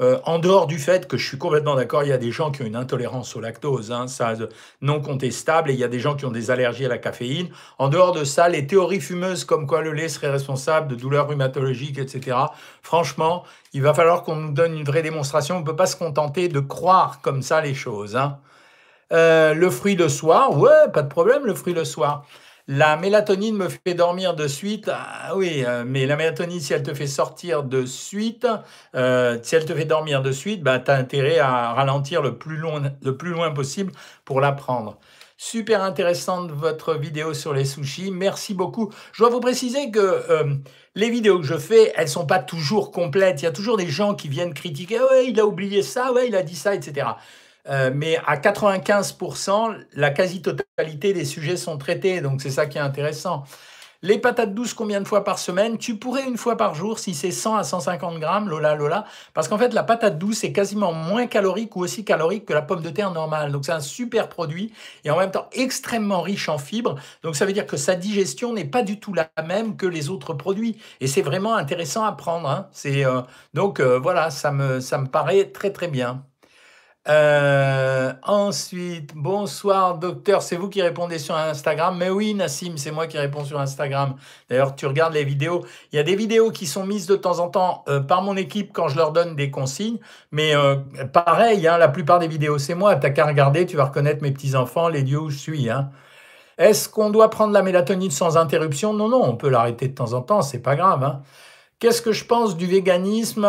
euh, 0.00 0.18
en 0.24 0.38
dehors 0.38 0.66
du 0.66 0.78
fait 0.78 1.06
que 1.06 1.16
je 1.16 1.26
suis 1.26 1.38
complètement 1.38 1.76
d'accord, 1.76 2.02
il 2.02 2.08
y 2.08 2.12
a 2.12 2.18
des 2.18 2.32
gens 2.32 2.50
qui 2.50 2.62
ont 2.62 2.66
une 2.66 2.76
intolérance 2.76 3.34
au 3.34 3.40
lactose, 3.40 3.92
hein, 3.92 4.08
ça 4.08 4.34
non 4.82 5.00
contestable, 5.00 5.70
et 5.70 5.72
il 5.72 5.78
y 5.78 5.84
a 5.84 5.88
des 5.88 6.00
gens 6.00 6.16
qui 6.16 6.26
ont 6.26 6.32
des 6.32 6.50
allergies 6.50 6.84
à 6.84 6.88
la 6.88 6.98
caféine. 6.98 7.48
En 7.78 7.88
dehors 7.88 8.12
de 8.12 8.24
ça, 8.24 8.48
les 8.48 8.66
théories 8.66 9.00
fumeuses 9.00 9.44
comme 9.44 9.66
quoi 9.66 9.80
le 9.80 9.92
lait 9.92 10.08
serait 10.08 10.30
responsable 10.30 10.88
de 10.88 10.96
douleurs 10.96 11.28
rhumatologiques, 11.28 11.98
etc. 11.98 12.36
Franchement, 12.82 13.44
il 13.72 13.80
va 13.80 13.94
falloir 13.94 14.24
qu'on 14.24 14.36
nous 14.36 14.52
donne 14.52 14.76
une 14.76 14.84
vraie 14.84 15.02
démonstration. 15.02 15.56
On 15.56 15.60
ne 15.60 15.64
peut 15.64 15.76
pas 15.76 15.86
se 15.86 15.96
contenter 15.96 16.48
de 16.48 16.60
croire 16.60 17.20
comme 17.22 17.40
ça 17.40 17.60
les 17.60 17.74
choses. 17.74 18.16
Hein. 18.16 18.38
Euh, 19.12 19.54
le 19.54 19.70
fruit 19.70 19.94
le 19.94 20.08
soir, 20.08 20.58
ouais, 20.58 20.90
pas 20.92 21.02
de 21.02 21.08
problème, 21.08 21.46
le 21.46 21.54
fruit 21.54 21.74
le 21.74 21.84
soir. 21.84 22.26
La 22.66 22.96
mélatonine 22.96 23.56
me 23.56 23.68
fait 23.68 23.92
dormir 23.92 24.34
de 24.34 24.48
suite. 24.48 24.88
Ah 24.90 25.36
oui, 25.36 25.62
euh, 25.66 25.84
mais 25.86 26.06
la 26.06 26.16
mélatonine, 26.16 26.60
si 26.60 26.72
elle 26.72 26.82
te 26.82 26.94
fait 26.94 27.06
sortir 27.06 27.62
de 27.62 27.84
suite, 27.84 28.46
euh, 28.94 29.38
si 29.42 29.54
elle 29.54 29.66
te 29.66 29.74
fait 29.74 29.84
dormir 29.84 30.22
de 30.22 30.32
suite, 30.32 30.62
bah, 30.62 30.78
tu 30.78 30.90
as 30.90 30.94
intérêt 30.94 31.38
à 31.38 31.74
ralentir 31.74 32.22
le 32.22 32.38
plus, 32.38 32.56
loin, 32.56 32.82
le 33.02 33.16
plus 33.18 33.32
loin 33.32 33.50
possible 33.50 33.92
pour 34.24 34.40
la 34.40 34.52
prendre. 34.52 34.98
Super 35.36 35.82
intéressante 35.82 36.50
votre 36.52 36.94
vidéo 36.94 37.34
sur 37.34 37.52
les 37.52 37.66
sushis. 37.66 38.10
Merci 38.10 38.54
beaucoup. 38.54 38.90
Je 39.12 39.22
dois 39.22 39.30
vous 39.30 39.40
préciser 39.40 39.90
que 39.90 39.98
euh, 39.98 40.54
les 40.94 41.10
vidéos 41.10 41.40
que 41.40 41.46
je 41.46 41.58
fais, 41.58 41.92
elles 41.96 42.08
sont 42.08 42.24
pas 42.24 42.38
toujours 42.38 42.92
complètes. 42.92 43.42
Il 43.42 43.44
y 43.44 43.48
a 43.48 43.52
toujours 43.52 43.76
des 43.76 43.88
gens 43.88 44.14
qui 44.14 44.28
viennent 44.28 44.54
critiquer. 44.54 45.00
Ouais, 45.00 45.26
il 45.26 45.38
a 45.38 45.44
oublié 45.44 45.82
ça, 45.82 46.14
ouais, 46.14 46.28
il 46.28 46.34
a 46.34 46.42
dit 46.42 46.56
ça, 46.56 46.74
etc. 46.74 47.08
Euh, 47.68 47.90
mais 47.94 48.18
à 48.26 48.36
95%, 48.36 49.76
la 49.94 50.10
quasi-totalité 50.10 51.12
des 51.12 51.24
sujets 51.24 51.56
sont 51.56 51.78
traités, 51.78 52.20
donc 52.20 52.42
c'est 52.42 52.50
ça 52.50 52.66
qui 52.66 52.78
est 52.78 52.82
intéressant. 52.82 53.44
Les 54.04 54.18
patates 54.18 54.52
douces, 54.52 54.74
combien 54.74 55.00
de 55.00 55.08
fois 55.08 55.24
par 55.24 55.38
semaine? 55.38 55.78
Tu 55.78 55.96
pourrais 55.96 56.24
une 56.24 56.36
fois 56.36 56.58
par 56.58 56.74
jour 56.74 56.98
si 56.98 57.14
c'est 57.14 57.30
100 57.30 57.56
à 57.56 57.64
150 57.64 58.20
grammes, 58.20 58.50
lola 58.50 58.74
lola, 58.74 59.06
parce 59.32 59.48
qu'en 59.48 59.56
fait 59.56 59.72
la 59.72 59.82
patate 59.82 60.18
douce 60.18 60.44
est 60.44 60.52
quasiment 60.52 60.92
moins 60.92 61.26
calorique 61.26 61.74
ou 61.74 61.80
aussi 61.80 62.04
calorique 62.04 62.44
que 62.44 62.52
la 62.52 62.60
pomme 62.60 62.82
de 62.82 62.90
terre 62.90 63.12
normale. 63.12 63.50
Donc 63.50 63.64
c'est 63.64 63.72
un 63.72 63.80
super 63.80 64.28
produit 64.28 64.74
et 65.04 65.10
en 65.10 65.16
même 65.18 65.30
temps 65.30 65.48
extrêmement 65.52 66.20
riche 66.20 66.50
en 66.50 66.58
fibres. 66.58 66.96
Donc 67.22 67.34
ça 67.34 67.46
veut 67.46 67.54
dire 67.54 67.66
que 67.66 67.78
sa 67.78 67.94
digestion 67.94 68.52
n'est 68.52 68.66
pas 68.66 68.82
du 68.82 69.00
tout 69.00 69.14
la 69.14 69.30
même 69.42 69.74
que 69.78 69.86
les 69.86 70.10
autres 70.10 70.34
produits. 70.34 70.76
Et 71.00 71.06
c'est 71.06 71.22
vraiment 71.22 71.54
intéressant 71.56 72.04
à 72.04 72.12
prendre. 72.12 72.46
Hein. 72.46 72.68
Euh, 72.84 73.22
donc 73.54 73.80
euh, 73.80 73.98
voilà, 73.98 74.28
ça 74.28 74.52
me 74.52 74.80
ça 74.80 74.98
me 74.98 75.06
paraît 75.06 75.46
très 75.46 75.70
très 75.72 75.88
bien. 75.88 76.22
Euh, 77.06 78.14
ensuite, 78.22 79.14
bonsoir 79.14 79.98
docteur, 79.98 80.40
c'est 80.40 80.56
vous 80.56 80.70
qui 80.70 80.80
répondez 80.80 81.18
sur 81.18 81.36
Instagram. 81.36 81.96
Mais 81.98 82.08
oui, 82.08 82.34
Nassim, 82.34 82.76
c'est 82.76 82.90
moi 82.92 83.06
qui 83.06 83.18
réponds 83.18 83.44
sur 83.44 83.60
Instagram. 83.60 84.14
D'ailleurs, 84.48 84.74
tu 84.74 84.86
regardes 84.86 85.12
les 85.12 85.24
vidéos. 85.24 85.66
Il 85.92 85.96
y 85.96 85.98
a 85.98 86.02
des 86.02 86.16
vidéos 86.16 86.50
qui 86.50 86.66
sont 86.66 86.86
mises 86.86 87.06
de 87.06 87.16
temps 87.16 87.40
en 87.40 87.48
temps 87.48 87.84
euh, 87.88 88.00
par 88.00 88.22
mon 88.22 88.36
équipe 88.36 88.72
quand 88.72 88.88
je 88.88 88.96
leur 88.96 89.12
donne 89.12 89.36
des 89.36 89.50
consignes. 89.50 89.98
Mais 90.32 90.54
euh, 90.56 90.76
pareil, 91.12 91.66
hein, 91.68 91.76
la 91.76 91.88
plupart 91.88 92.18
des 92.20 92.28
vidéos, 92.28 92.58
c'est 92.58 92.74
moi. 92.74 92.96
T'as 92.96 93.10
qu'à 93.10 93.26
regarder, 93.26 93.66
tu 93.66 93.76
vas 93.76 93.84
reconnaître 93.84 94.22
mes 94.22 94.32
petits-enfants, 94.32 94.88
les 94.88 95.02
dieux 95.02 95.20
où 95.20 95.30
je 95.30 95.38
suis. 95.38 95.68
Hein. 95.68 95.90
Est-ce 96.56 96.88
qu'on 96.88 97.10
doit 97.10 97.30
prendre 97.30 97.52
la 97.52 97.62
mélatonine 97.62 98.10
sans 98.10 98.38
interruption? 98.38 98.94
Non, 98.94 99.08
non, 99.08 99.22
on 99.24 99.36
peut 99.36 99.50
l'arrêter 99.50 99.88
de 99.88 99.94
temps 99.94 100.14
en 100.14 100.22
temps, 100.22 100.42
c'est 100.42 100.60
pas 100.60 100.76
grave. 100.76 101.04
Hein. 101.04 101.22
Qu'est-ce 101.80 102.00
que 102.00 102.12
je 102.12 102.24
pense 102.24 102.56
du 102.56 102.66
véganisme? 102.66 103.46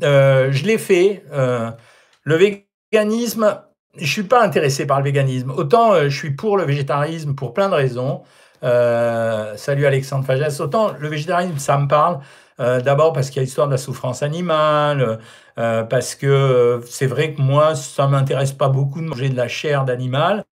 Je 0.00 0.64
l'ai 0.64 0.78
fait. 0.78 1.24
le 1.30 2.36
véganisme 2.36 2.71
véganisme, 2.92 3.58
je 3.96 4.06
suis 4.06 4.22
pas 4.22 4.44
intéressé 4.44 4.86
par 4.86 4.98
le 4.98 5.04
véganisme. 5.04 5.50
Autant 5.50 5.94
euh, 5.94 6.10
je 6.10 6.16
suis 6.16 6.32
pour 6.32 6.58
le 6.58 6.64
végétarisme 6.64 7.34
pour 7.34 7.54
plein 7.54 7.70
de 7.70 7.74
raisons. 7.74 8.22
Euh, 8.62 9.56
salut 9.56 9.86
Alexandre 9.86 10.26
Fagès. 10.26 10.60
Autant 10.60 10.92
le 10.98 11.08
végétarisme, 11.08 11.56
ça 11.56 11.78
me 11.78 11.88
parle. 11.88 12.20
Euh, 12.60 12.80
d'abord 12.82 13.14
parce 13.14 13.30
qu'il 13.30 13.36
y 13.36 13.40
a 13.40 13.44
l'histoire 13.44 13.66
de 13.66 13.72
la 13.72 13.78
souffrance 13.78 14.22
animale, 14.22 15.18
parce 15.56 16.14
que 16.14 16.82
c'est 16.86 17.06
vrai 17.06 17.32
que 17.32 17.40
moi, 17.40 17.74
ça 17.74 18.06
m'intéresse 18.06 18.52
pas 18.52 18.68
beaucoup 18.68 19.00
de 19.00 19.06
manger 19.06 19.30
de 19.30 19.36
la 19.36 19.48
chair 19.48 19.84
d'animal. 19.84 20.44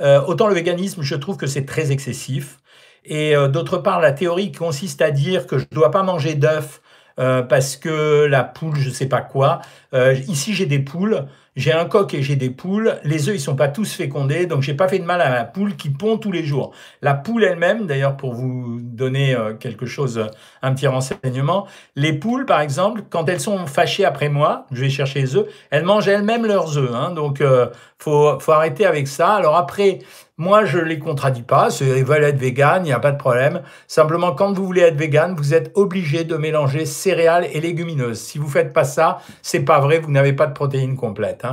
autant 0.00 0.48
le 0.48 0.54
véganisme, 0.54 1.02
je 1.02 1.14
trouve 1.14 1.36
que 1.36 1.46
c'est 1.46 1.64
très 1.64 1.90
excessif. 1.92 2.58
Et 3.04 3.34
d'autre 3.48 3.78
part, 3.78 4.00
la 4.00 4.12
théorie 4.12 4.52
qui 4.52 4.58
consiste 4.58 5.00
à 5.02 5.10
dire 5.10 5.46
que 5.46 5.58
je 5.58 5.64
ne 5.70 5.74
dois 5.74 5.90
pas 5.90 6.02
manger 6.02 6.34
d'œufs 6.34 6.80
parce 7.16 7.76
que 7.76 8.26
la 8.26 8.44
poule, 8.44 8.76
je 8.76 8.90
ne 8.90 8.94
sais 8.94 9.08
pas 9.08 9.22
quoi. 9.22 9.60
ici, 10.28 10.54
j'ai 10.54 10.66
des 10.66 10.80
poules 10.80 11.26
j'ai 11.58 11.72
un 11.72 11.86
coq 11.86 12.14
et 12.14 12.22
j'ai 12.22 12.36
des 12.36 12.50
poules. 12.50 13.00
Les 13.02 13.28
œufs, 13.28 13.34
ils 13.34 13.40
sont 13.40 13.56
pas 13.56 13.66
tous 13.66 13.92
fécondés, 13.92 14.46
donc 14.46 14.62
j'ai 14.62 14.74
pas 14.74 14.86
fait 14.86 15.00
de 15.00 15.04
mal 15.04 15.20
à 15.20 15.28
la 15.28 15.44
poule 15.44 15.74
qui 15.74 15.90
pond 15.90 16.16
tous 16.16 16.30
les 16.30 16.44
jours. 16.44 16.72
La 17.02 17.14
poule 17.14 17.42
elle-même, 17.42 17.86
d'ailleurs, 17.86 18.16
pour 18.16 18.32
vous 18.32 18.78
donner 18.80 19.34
euh, 19.34 19.54
quelque 19.54 19.84
chose, 19.84 20.24
un 20.62 20.72
petit 20.72 20.86
renseignement, 20.86 21.66
les 21.96 22.12
poules, 22.12 22.46
par 22.46 22.60
exemple, 22.60 23.02
quand 23.10 23.28
elles 23.28 23.40
sont 23.40 23.66
fâchées 23.66 24.04
après 24.04 24.28
moi, 24.28 24.66
je 24.70 24.82
vais 24.82 24.88
chercher 24.88 25.20
les 25.20 25.34
œufs, 25.34 25.46
elles 25.70 25.84
mangent 25.84 26.06
elles-mêmes 26.06 26.46
leurs 26.46 26.78
œufs. 26.78 26.94
Hein, 26.94 27.10
donc, 27.10 27.40
euh, 27.40 27.66
faut, 27.98 28.38
faut 28.38 28.52
arrêter 28.52 28.86
avec 28.86 29.08
ça. 29.08 29.34
Alors 29.34 29.56
après, 29.56 29.98
moi, 30.38 30.64
je 30.64 30.78
les 30.78 31.00
contradis 31.00 31.42
pas. 31.42 31.68
Ils 31.80 32.04
veulent 32.04 32.22
être 32.22 32.38
vegan, 32.38 32.82
il 32.84 32.86
n'y 32.86 32.92
a 32.92 33.00
pas 33.00 33.10
de 33.10 33.18
problème. 33.18 33.62
Simplement, 33.88 34.32
quand 34.32 34.52
vous 34.52 34.64
voulez 34.64 34.82
être 34.82 34.96
vegan, 34.96 35.34
vous 35.36 35.52
êtes 35.52 35.72
obligé 35.74 36.22
de 36.22 36.36
mélanger 36.36 36.86
céréales 36.86 37.48
et 37.52 37.60
légumineuses. 37.60 38.20
Si 38.20 38.38
vous 38.38 38.48
faites 38.48 38.72
pas 38.72 38.84
ça, 38.84 39.18
c'est 39.42 39.64
pas 39.64 39.80
vrai, 39.80 39.98
vous 39.98 40.12
n'avez 40.12 40.32
pas 40.32 40.46
de 40.46 40.52
protéines 40.52 40.94
complètes. 40.94 41.44
Hein. 41.44 41.47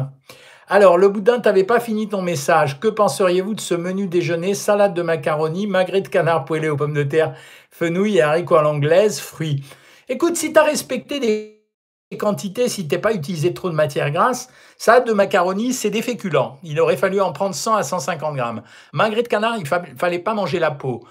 Alors, 0.67 0.97
le 0.97 1.09
boudin, 1.09 1.39
tu 1.39 1.47
n'avais 1.47 1.63
pas 1.63 1.79
fini 1.79 2.09
ton 2.09 2.23
message. 2.23 2.79
Que 2.79 2.87
penseriez-vous 2.87 3.53
de 3.53 3.61
ce 3.61 3.75
menu 3.75 4.07
déjeuner 4.07 4.55
Salade 4.55 4.95
de 4.95 5.03
macaroni, 5.03 5.67
magret 5.67 6.01
de 6.01 6.07
canard 6.07 6.45
poêlé 6.45 6.69
aux 6.69 6.75
pommes 6.75 6.93
de 6.93 7.03
terre, 7.03 7.35
fenouil 7.69 8.17
et 8.17 8.21
haricots 8.21 8.55
à 8.55 8.63
l'anglaise, 8.63 9.19
fruits? 9.19 9.63
Écoute, 10.09 10.37
si 10.37 10.53
tu 10.53 10.59
as 10.59 10.63
respecté 10.63 11.19
des 11.19 12.17
quantités, 12.17 12.67
si 12.67 12.87
t'es 12.87 12.97
pas 12.97 13.13
utilisé 13.13 13.53
trop 13.53 13.69
de 13.69 13.75
matière 13.75 14.09
grasse, 14.11 14.49
ça 14.77 15.01
de 15.01 15.13
macaroni, 15.13 15.73
c'est 15.73 15.89
des 15.89 16.01
féculents. 16.01 16.57
Il 16.63 16.79
aurait 16.79 16.97
fallu 16.97 17.21
en 17.21 17.31
prendre 17.31 17.55
100 17.55 17.75
à 17.75 17.83
150 17.83 18.35
grammes. 18.35 18.63
Magret 18.93 19.23
de 19.23 19.27
canard, 19.27 19.57
il 19.57 19.65
fallait 19.67 20.19
pas 20.19 20.33
manger 20.33 20.59
la 20.59 20.71
peau. 20.71 21.03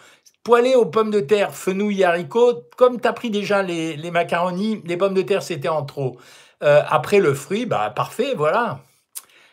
Poêlé 0.42 0.74
aux 0.74 0.86
pommes 0.86 1.10
de 1.10 1.20
terre, 1.20 1.54
fenouil 1.54 2.02
et 2.02 2.04
haricots, 2.04 2.64
comme 2.76 3.00
tu 3.00 3.08
as 3.08 3.12
pris 3.12 3.30
déjà 3.30 3.62
les, 3.62 4.10
macaronis, 4.10 4.82
les 4.84 4.96
pommes 4.96 5.14
de 5.14 5.22
terre, 5.22 5.42
c'était 5.42 5.68
en 5.68 5.84
trop. 5.84 6.18
Euh, 6.64 6.82
après 6.88 7.20
le 7.20 7.34
fruit, 7.34 7.66
bah 7.66 7.90
parfait, 7.90 8.34
voilà. 8.36 8.80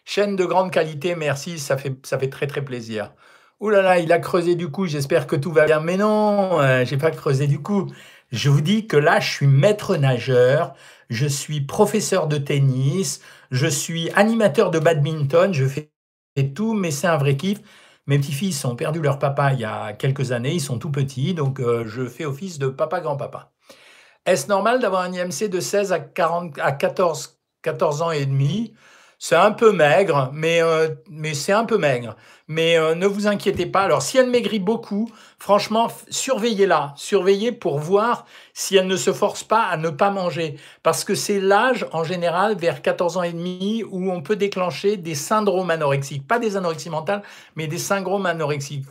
Chaîne 0.05 0.35
de 0.35 0.45
grande 0.45 0.71
qualité, 0.71 1.15
merci, 1.15 1.59
ça 1.59 1.77
fait, 1.77 1.95
ça 2.05 2.19
fait 2.19 2.29
très 2.29 2.47
très 2.47 2.63
plaisir. 2.63 3.13
Ouh 3.59 3.69
là 3.69 3.81
là, 3.81 3.99
il 3.99 4.11
a 4.11 4.19
creusé 4.19 4.55
du 4.55 4.69
coup, 4.71 4.87
j'espère 4.87 5.27
que 5.27 5.35
tout 5.35 5.51
va 5.51 5.65
bien. 5.65 5.79
Mais 5.81 5.97
non, 5.97 6.59
euh, 6.61 6.85
j'ai 6.85 6.97
pas 6.97 7.11
creusé 7.11 7.47
du 7.47 7.61
coup. 7.61 7.91
Je 8.31 8.49
vous 8.49 8.61
dis 8.61 8.87
que 8.87 8.97
là, 8.97 9.19
je 9.19 9.29
suis 9.31 9.47
maître 9.47 9.95
nageur 9.97 10.73
je 11.09 11.27
suis 11.27 11.61
professeur 11.61 12.27
de 12.27 12.37
tennis, 12.37 13.21
je 13.51 13.67
suis 13.67 14.09
animateur 14.11 14.71
de 14.71 14.79
badminton, 14.79 15.53
je 15.53 15.65
fais 15.67 15.91
tout, 16.55 16.73
mais 16.73 16.89
c'est 16.91 17.07
un 17.07 17.17
vrai 17.17 17.35
kiff. 17.37 17.59
Mes 18.07 18.17
petits-fils 18.19 18.63
ont 18.65 18.75
perdu 18.77 19.01
leur 19.01 19.19
papa 19.19 19.53
il 19.53 19.59
y 19.59 19.65
a 19.65 19.93
quelques 19.93 20.31
années, 20.31 20.53
ils 20.53 20.61
sont 20.61 20.79
tout 20.79 20.91
petits, 20.91 21.33
donc 21.33 21.59
euh, 21.59 21.85
je 21.87 22.07
fais 22.07 22.25
office 22.25 22.59
de 22.59 22.67
papa-grand-papa. 22.69 23.51
Est-ce 24.25 24.47
normal 24.47 24.79
d'avoir 24.79 25.01
un 25.01 25.13
IMC 25.13 25.49
de 25.49 25.59
16 25.59 25.93
à, 25.93 25.99
40, 25.99 26.59
à 26.59 26.71
14, 26.71 27.39
14 27.63 28.01
ans 28.03 28.11
et 28.11 28.25
demi? 28.25 28.73
C'est 29.17 29.35
un 29.35 29.51
peu 29.51 29.71
maigre, 29.71 30.31
mais, 30.33 30.63
euh, 30.63 30.89
mais 31.09 31.33
c'est 31.33 31.51
un 31.51 31.65
peu 31.65 31.77
maigre. 31.77 32.15
Mais 32.47 32.77
euh, 32.77 32.95
ne 32.95 33.07
vous 33.07 33.27
inquiétez 33.27 33.65
pas. 33.65 33.81
Alors, 33.81 34.01
si 34.01 34.17
elle 34.17 34.29
maigrit 34.29 34.59
beaucoup, 34.59 35.09
franchement, 35.39 35.89
surveillez-la. 36.09 36.93
Surveillez 36.97 37.51
pour 37.51 37.79
voir 37.79 38.25
si 38.53 38.75
elle 38.75 38.87
ne 38.87 38.95
se 38.95 39.13
force 39.13 39.43
pas 39.43 39.63
à 39.63 39.77
ne 39.77 39.89
pas 39.89 40.11
manger. 40.11 40.55
Parce 40.83 41.03
que 41.03 41.15
c'est 41.15 41.39
l'âge, 41.39 41.87
en 41.91 42.03
général, 42.03 42.57
vers 42.57 42.81
14 42.81 43.17
ans 43.17 43.23
et 43.23 43.33
demi, 43.33 43.83
où 43.89 44.11
on 44.11 44.21
peut 44.21 44.35
déclencher 44.35 44.97
des 44.97 45.15
syndromes 45.15 45.69
anorexiques. 45.71 46.27
Pas 46.27 46.39
des 46.39 46.57
anorexies 46.57 46.89
mentales, 46.89 47.23
mais 47.55 47.67
des 47.67 47.77
syndromes 47.79 48.25
anorexiques. 48.25 48.85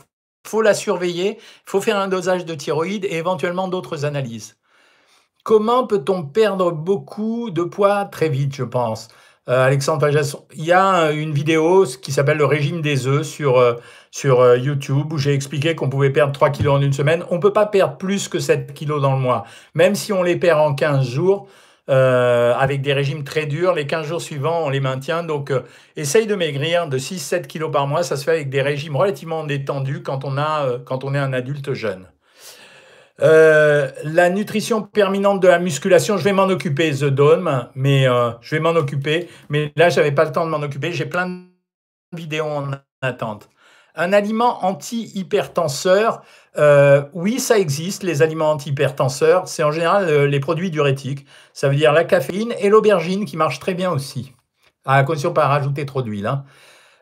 Faut 0.47 0.61
la 0.61 0.73
surveiller, 0.73 1.37
il 1.37 1.69
faut 1.69 1.81
faire 1.81 1.97
un 1.97 2.07
dosage 2.07 2.45
de 2.45 2.55
thyroïde 2.55 3.05
et 3.05 3.15
éventuellement 3.15 3.67
d'autres 3.67 4.05
analyses. 4.05 4.57
Comment 5.43 5.87
peut-on 5.87 6.23
perdre 6.23 6.71
beaucoup 6.71 7.49
de 7.49 7.63
poids 7.63 8.05
très 8.05 8.29
vite, 8.29 8.55
je 8.55 8.63
pense? 8.63 9.07
Euh, 9.49 9.65
Alexandre 9.65 10.07
il 10.53 10.65
y 10.65 10.71
a 10.71 11.11
une 11.11 11.33
vidéo 11.33 11.85
qui 12.01 12.11
s'appelle 12.11 12.37
le 12.37 12.45
régime 12.45 12.81
des 12.81 13.07
œufs 13.07 13.25
sur, 13.25 13.57
euh, 13.57 13.73
sur 14.11 14.39
euh, 14.39 14.55
YouTube 14.57 15.11
où 15.11 15.17
j'ai 15.17 15.33
expliqué 15.33 15.73
qu'on 15.75 15.89
pouvait 15.89 16.11
perdre 16.11 16.31
3 16.31 16.51
kilos 16.51 16.75
en 16.75 16.81
une 16.81 16.93
semaine. 16.93 17.23
On 17.31 17.35
ne 17.35 17.41
peut 17.41 17.53
pas 17.53 17.65
perdre 17.65 17.97
plus 17.97 18.27
que 18.27 18.37
7 18.37 18.73
kilos 18.73 19.01
dans 19.01 19.13
le 19.13 19.19
mois. 19.19 19.45
Même 19.73 19.95
si 19.95 20.13
on 20.13 20.21
les 20.21 20.35
perd 20.35 20.59
en 20.59 20.75
15 20.75 21.07
jours, 21.07 21.47
avec 21.87 22.81
des 22.81 22.93
régimes 22.93 23.25
très 23.25 23.45
durs, 23.47 23.73
les 23.73 23.85
15 23.85 24.05
jours 24.07 24.21
suivants, 24.21 24.61
on 24.65 24.69
les 24.69 24.79
maintient. 24.79 25.23
Donc, 25.23 25.51
essaye 25.97 26.25
de 26.25 26.35
maigrir 26.35 26.87
de 26.87 26.97
6-7 26.97 27.47
kilos 27.47 27.71
par 27.71 27.85
mois. 27.87 28.03
Ça 28.03 28.15
se 28.15 28.23
fait 28.23 28.31
avec 28.31 28.49
des 28.49 28.61
régimes 28.61 28.95
relativement 28.95 29.43
détendus 29.43 30.01
quand 30.01 30.23
on, 30.23 30.37
a, 30.37 30.79
quand 30.85 31.03
on 31.03 31.13
est 31.13 31.19
un 31.19 31.33
adulte 31.33 31.73
jeune. 31.73 32.10
Euh, 33.21 33.91
la 34.03 34.29
nutrition 34.29 34.81
permanente 34.81 35.41
de 35.41 35.47
la 35.47 35.59
musculation, 35.59 36.17
je 36.17 36.23
vais 36.23 36.33
m'en 36.33 36.47
occuper, 36.47 36.91
The 36.91 37.05
Dome, 37.05 37.67
mais 37.75 38.07
euh, 38.07 38.31
je 38.41 38.55
vais 38.55 38.61
m'en 38.61 38.71
occuper. 38.71 39.29
Mais 39.49 39.71
là, 39.75 39.89
j'avais 39.89 40.11
pas 40.11 40.25
le 40.25 40.31
temps 40.31 40.45
de 40.45 40.49
m'en 40.49 40.61
occuper. 40.61 40.91
J'ai 40.91 41.05
plein 41.05 41.27
de 41.27 42.17
vidéos 42.17 42.45
en 42.45 42.71
attente. 43.01 43.49
Un 43.95 44.13
aliment 44.13 44.65
anti-hypertenseur, 44.65 46.21
euh, 46.57 47.03
oui, 47.13 47.39
ça 47.39 47.59
existe, 47.59 48.03
les 48.03 48.21
aliments 48.21 48.51
anti-hypertenseurs. 48.51 49.47
C'est 49.47 49.63
en 49.63 49.71
général 49.71 50.25
les 50.25 50.39
produits 50.39 50.71
diurétiques. 50.71 51.25
Ça 51.53 51.67
veut 51.67 51.75
dire 51.75 51.91
la 51.91 52.05
caféine 52.05 52.53
et 52.59 52.69
l'aubergine 52.69 53.25
qui 53.25 53.35
marchent 53.35 53.59
très 53.59 53.73
bien 53.73 53.91
aussi. 53.91 54.33
À 54.85 55.03
condition 55.03 55.29
de 55.29 55.35
pas 55.35 55.47
rajouter 55.47 55.85
trop 55.85 56.01
d'huile. 56.01 56.25
Hein. 56.25 56.45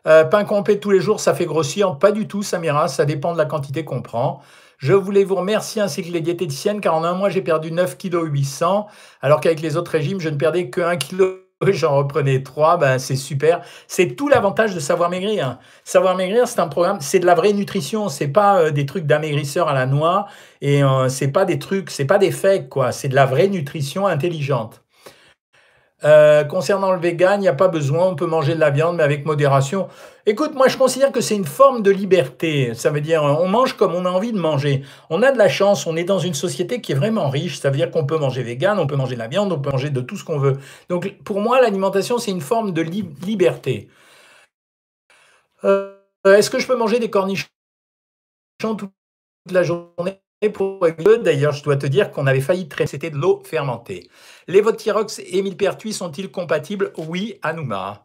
pain 0.04 0.44
complet 0.44 0.80
tous 0.80 0.90
les 0.90 1.00
jours, 1.00 1.20
ça 1.20 1.32
fait 1.32 1.46
grossir 1.46 1.96
Pas 1.98 2.12
du 2.12 2.26
tout, 2.26 2.42
Samira, 2.42 2.88
ça 2.88 3.04
dépend 3.04 3.32
de 3.32 3.38
la 3.38 3.46
quantité 3.46 3.84
qu'on 3.84 4.02
prend. 4.02 4.42
Je 4.80 4.94
voulais 4.94 5.24
vous 5.24 5.34
remercier 5.34 5.82
ainsi 5.82 6.02
que 6.02 6.10
les 6.10 6.22
diététiciennes, 6.22 6.80
car 6.80 6.94
en 6.94 7.04
un 7.04 7.12
mois, 7.12 7.28
j'ai 7.28 7.42
perdu 7.42 7.70
9 7.70 7.98
kg 7.98 8.24
800, 8.24 8.86
alors 9.20 9.40
qu'avec 9.40 9.60
les 9.60 9.76
autres 9.76 9.90
régimes, 9.90 10.20
je 10.20 10.30
ne 10.30 10.36
perdais 10.36 10.70
que 10.70 10.80
1 10.80 10.96
kg 10.96 11.22
j'en 11.68 11.98
reprenais 11.98 12.42
3, 12.42 12.78
ben 12.78 12.98
c'est 12.98 13.16
super. 13.16 13.60
C'est 13.86 14.16
tout 14.16 14.28
l'avantage 14.28 14.74
de 14.74 14.80
savoir 14.80 15.10
maigrir. 15.10 15.58
Savoir 15.84 16.16
maigrir, 16.16 16.48
c'est 16.48 16.60
un 16.60 16.68
programme, 16.68 16.98
c'est 17.02 17.18
de 17.18 17.26
la 17.26 17.34
vraie 17.34 17.52
nutrition, 17.52 18.08
c'est 18.08 18.28
pas 18.28 18.58
euh, 18.58 18.70
des 18.70 18.86
trucs 18.86 19.04
d'amaigrisseur 19.04 19.68
à 19.68 19.74
la 19.74 19.84
noix 19.84 20.26
et 20.62 20.82
euh, 20.82 21.10
c'est 21.10 21.28
pas 21.28 21.44
des 21.44 21.58
trucs, 21.58 21.90
c'est 21.90 22.06
pas 22.06 22.16
des 22.16 22.30
fakes 22.30 22.70
quoi, 22.70 22.90
c'est 22.90 23.08
de 23.08 23.14
la 23.14 23.26
vraie 23.26 23.48
nutrition 23.48 24.06
intelligente. 24.06 24.82
Euh, 26.02 26.44
concernant 26.44 26.92
le 26.92 26.98
vegan, 26.98 27.40
il 27.40 27.42
n'y 27.42 27.48
a 27.48 27.54
pas 27.54 27.68
besoin, 27.68 28.06
on 28.06 28.14
peut 28.16 28.26
manger 28.26 28.54
de 28.54 28.60
la 28.60 28.70
viande, 28.70 28.96
mais 28.96 29.02
avec 29.02 29.26
modération. 29.26 29.88
Écoute, 30.24 30.54
moi 30.54 30.68
je 30.68 30.78
considère 30.78 31.12
que 31.12 31.20
c'est 31.20 31.36
une 31.36 31.44
forme 31.44 31.82
de 31.82 31.90
liberté. 31.90 32.74
Ça 32.74 32.90
veut 32.90 33.02
dire, 33.02 33.22
on 33.22 33.48
mange 33.48 33.74
comme 33.74 33.94
on 33.94 34.06
a 34.06 34.10
envie 34.10 34.32
de 34.32 34.38
manger. 34.38 34.82
On 35.10 35.22
a 35.22 35.30
de 35.32 35.38
la 35.38 35.48
chance, 35.48 35.86
on 35.86 35.96
est 35.96 36.04
dans 36.04 36.18
une 36.18 36.34
société 36.34 36.80
qui 36.80 36.92
est 36.92 36.94
vraiment 36.94 37.28
riche. 37.28 37.58
Ça 37.60 37.70
veut 37.70 37.76
dire 37.76 37.90
qu'on 37.90 38.06
peut 38.06 38.18
manger 38.18 38.42
vegan, 38.42 38.78
on 38.78 38.86
peut 38.86 38.96
manger 38.96 39.14
de 39.14 39.20
la 39.20 39.28
viande, 39.28 39.52
on 39.52 39.58
peut 39.60 39.70
manger 39.70 39.90
de 39.90 40.00
tout 40.00 40.16
ce 40.16 40.24
qu'on 40.24 40.38
veut. 40.38 40.58
Donc 40.88 41.14
pour 41.24 41.40
moi, 41.40 41.60
l'alimentation, 41.60 42.18
c'est 42.18 42.30
une 42.30 42.40
forme 42.40 42.72
de 42.72 42.82
liberté. 42.82 43.88
Euh, 45.64 45.94
est-ce 46.24 46.50
que 46.50 46.58
je 46.58 46.66
peux 46.66 46.76
manger 46.76 46.98
des 46.98 47.10
cornichons 47.10 47.46
toute 48.62 48.90
la 49.50 49.62
journée? 49.62 50.20
D'ailleurs, 50.42 51.52
je 51.52 51.62
dois 51.62 51.76
te 51.76 51.86
dire 51.86 52.10
qu'on 52.10 52.26
avait 52.26 52.40
failli 52.40 52.66
traiter, 52.66 52.92
c'était 52.92 53.10
de 53.10 53.16
l'eau 53.16 53.42
fermentée. 53.44 54.08
Les 54.48 54.62
Votirox 54.62 55.18
et 55.18 55.42
millepertuis 55.42 55.92
sont-ils 55.92 56.30
compatibles? 56.30 56.92
Oui, 56.96 57.38
Anouma. 57.42 58.04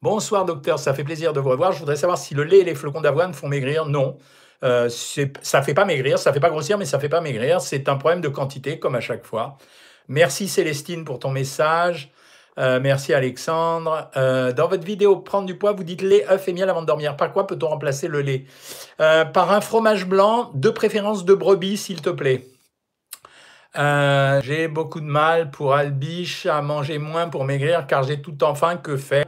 Bonsoir 0.00 0.46
docteur, 0.46 0.78
ça 0.78 0.94
fait 0.94 1.04
plaisir 1.04 1.34
de 1.34 1.40
vous 1.40 1.50
revoir. 1.50 1.72
Je 1.72 1.80
voudrais 1.80 1.96
savoir 1.96 2.16
si 2.16 2.34
le 2.34 2.44
lait 2.44 2.60
et 2.60 2.64
les 2.64 2.74
flocons 2.74 3.02
d'avoine 3.02 3.34
font 3.34 3.48
maigrir. 3.48 3.84
Non, 3.84 4.16
euh, 4.62 4.88
ça 4.88 5.62
fait 5.62 5.74
pas 5.74 5.84
maigrir, 5.84 6.18
ça 6.18 6.32
fait 6.32 6.40
pas 6.40 6.48
grossir, 6.48 6.78
mais 6.78 6.86
ça 6.86 6.98
fait 6.98 7.10
pas 7.10 7.20
maigrir. 7.20 7.60
C'est 7.60 7.86
un 7.90 7.96
problème 7.96 8.22
de 8.22 8.28
quantité, 8.28 8.78
comme 8.78 8.94
à 8.94 9.00
chaque 9.00 9.26
fois. 9.26 9.58
Merci 10.08 10.48
Célestine 10.48 11.04
pour 11.04 11.18
ton 11.18 11.30
message. 11.30 12.10
Euh, 12.58 12.78
merci 12.80 13.12
Alexandre. 13.12 14.10
Euh, 14.16 14.52
dans 14.52 14.68
votre 14.68 14.84
vidéo 14.84 15.16
Prendre 15.16 15.46
du 15.46 15.56
poids, 15.56 15.72
vous 15.72 15.84
dites 15.84 16.02
lait, 16.02 16.28
œuf 16.30 16.46
et 16.48 16.52
miel 16.52 16.70
avant 16.70 16.82
de 16.82 16.86
dormir. 16.86 17.16
Par 17.16 17.32
quoi 17.32 17.46
peut-on 17.46 17.68
remplacer 17.68 18.08
le 18.08 18.20
lait? 18.20 18.44
Euh, 19.00 19.24
Par 19.24 19.50
un 19.52 19.60
fromage 19.60 20.06
blanc, 20.06 20.50
de 20.54 20.70
préférence 20.70 21.24
de 21.24 21.34
brebis, 21.34 21.76
s'il 21.76 22.00
te 22.00 22.10
plaît. 22.10 22.46
j'ai 23.74 24.68
beaucoup 24.68 25.00
de 25.00 25.06
mal 25.06 25.50
pour 25.50 25.74
Albiche 25.74 26.46
à 26.46 26.62
manger 26.62 26.98
moins 26.98 27.28
pour 27.28 27.44
maigrir 27.44 27.86
car 27.86 28.04
j'ai 28.04 28.20
tout 28.22 28.42
enfin 28.44 28.76
que 28.76 28.96
faire? 28.96 29.24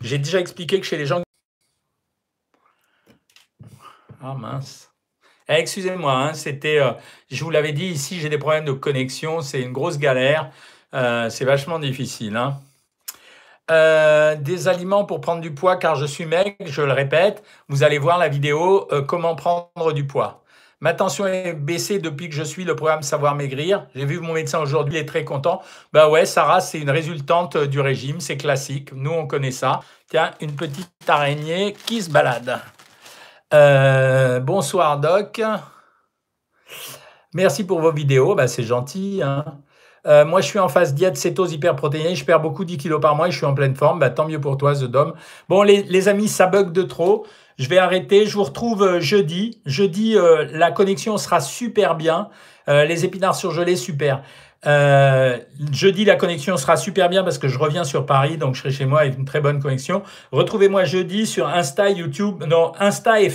J'ai 0.00 0.18
déjà 0.18 0.40
expliqué 0.40 0.80
que 0.80 0.86
chez 0.86 0.98
les 0.98 1.06
gens... 1.06 1.22
Ah 4.20 4.34
mince. 4.34 4.90
Eh, 5.48 5.52
excusez-moi, 5.52 6.12
hein, 6.12 6.32
c'était, 6.32 6.80
je 7.30 7.44
vous 7.44 7.50
l'avais 7.50 7.72
dit, 7.72 7.86
ici 7.86 8.18
j'ai 8.18 8.30
des 8.30 8.38
problèmes 8.38 8.64
de 8.64 8.72
connexion, 8.72 9.42
c'est 9.42 9.60
une 9.60 9.72
grosse 9.72 9.98
galère. 9.98 10.50
Euh, 10.94 11.28
c'est 11.28 11.44
vachement 11.44 11.78
difficile. 11.78 12.36
Hein. 12.36 12.60
Euh, 13.70 14.36
des 14.36 14.68
aliments 14.68 15.04
pour 15.04 15.20
prendre 15.20 15.40
du 15.40 15.52
poids 15.52 15.76
car 15.76 15.96
je 15.96 16.04
suis 16.04 16.26
maigre, 16.26 16.54
je 16.64 16.82
le 16.82 16.92
répète. 16.92 17.42
Vous 17.68 17.82
allez 17.82 17.98
voir 17.98 18.18
la 18.18 18.28
vidéo 18.28 18.86
euh, 18.92 19.02
comment 19.02 19.34
prendre 19.34 19.92
du 19.92 20.06
poids. 20.06 20.44
Ma 20.80 20.92
tension 20.92 21.26
est 21.26 21.54
baissée 21.54 21.98
depuis 21.98 22.28
que 22.28 22.34
je 22.34 22.42
suis 22.42 22.64
le 22.64 22.76
programme 22.76 23.02
Savoir 23.02 23.34
Maigrir. 23.34 23.86
J'ai 23.94 24.04
vu 24.04 24.20
mon 24.20 24.34
médecin 24.34 24.60
aujourd'hui, 24.60 24.96
il 24.96 25.00
est 25.00 25.06
très 25.06 25.24
content. 25.24 25.62
Bah 25.92 26.10
ouais, 26.10 26.26
Sarah, 26.26 26.60
c'est 26.60 26.78
une 26.78 26.90
résultante 26.90 27.56
du 27.56 27.80
régime, 27.80 28.20
c'est 28.20 28.36
classique. 28.36 28.92
Nous, 28.92 29.10
on 29.10 29.26
connaît 29.26 29.50
ça. 29.50 29.80
Tiens, 30.08 30.32
une 30.40 30.54
petite 30.54 30.90
araignée 31.08 31.74
qui 31.86 32.02
se 32.02 32.10
balade. 32.10 32.60
bonsoir, 34.44 34.98
Doc. 34.98 35.40
Merci 37.32 37.64
pour 37.64 37.80
vos 37.80 37.92
vidéos, 37.92 38.34
bah, 38.34 38.46
c'est 38.46 38.62
gentil. 38.62 39.22
Hein. 39.22 39.44
Euh, 40.06 40.24
moi, 40.24 40.40
je 40.40 40.46
suis 40.46 40.58
en 40.58 40.68
phase 40.68 40.94
diète 40.94 41.16
cétose 41.16 41.52
hyperprotéinée. 41.52 42.14
Je 42.14 42.24
perds 42.24 42.40
beaucoup 42.40 42.64
10 42.64 42.76
kilos 42.76 43.00
par 43.00 43.16
mois 43.16 43.28
et 43.28 43.30
je 43.30 43.36
suis 43.36 43.46
en 43.46 43.54
pleine 43.54 43.74
forme. 43.74 43.98
Bah, 43.98 44.10
tant 44.10 44.26
mieux 44.26 44.40
pour 44.40 44.56
toi, 44.56 44.74
The 44.74 44.84
Dom. 44.84 45.14
Bon, 45.48 45.62
les, 45.62 46.08
amis, 46.08 46.28
ça 46.28 46.46
bug 46.46 46.72
de 46.72 46.82
trop. 46.82 47.26
Je 47.58 47.68
vais 47.68 47.78
arrêter. 47.78 48.26
Je 48.26 48.34
vous 48.34 48.44
retrouve 48.44 48.82
euh, 48.82 49.00
jeudi. 49.00 49.60
Jeudi, 49.64 50.16
euh, 50.16 50.46
la 50.52 50.70
connexion 50.70 51.16
sera 51.16 51.40
super 51.40 51.94
bien. 51.94 52.28
les 52.66 53.04
épinards 53.04 53.34
surgelés, 53.34 53.76
super. 53.76 54.22
jeudi, 55.72 56.04
la 56.04 56.16
connexion 56.16 56.56
sera 56.56 56.76
super 56.76 57.08
bien 57.08 57.22
parce 57.22 57.38
que 57.38 57.48
je 57.48 57.58
reviens 57.58 57.84
sur 57.84 58.06
Paris, 58.06 58.38
donc 58.38 58.54
je 58.54 58.60
serai 58.60 58.72
chez 58.72 58.86
moi 58.86 59.00
avec 59.00 59.18
une 59.18 59.26
très 59.26 59.40
bonne 59.40 59.60
connexion. 59.60 60.02
Retrouvez-moi 60.32 60.84
jeudi 60.84 61.26
sur 61.26 61.46
Insta, 61.46 61.90
YouTube, 61.90 62.42
non, 62.48 62.72
Insta 62.80 63.20
et 63.20 63.28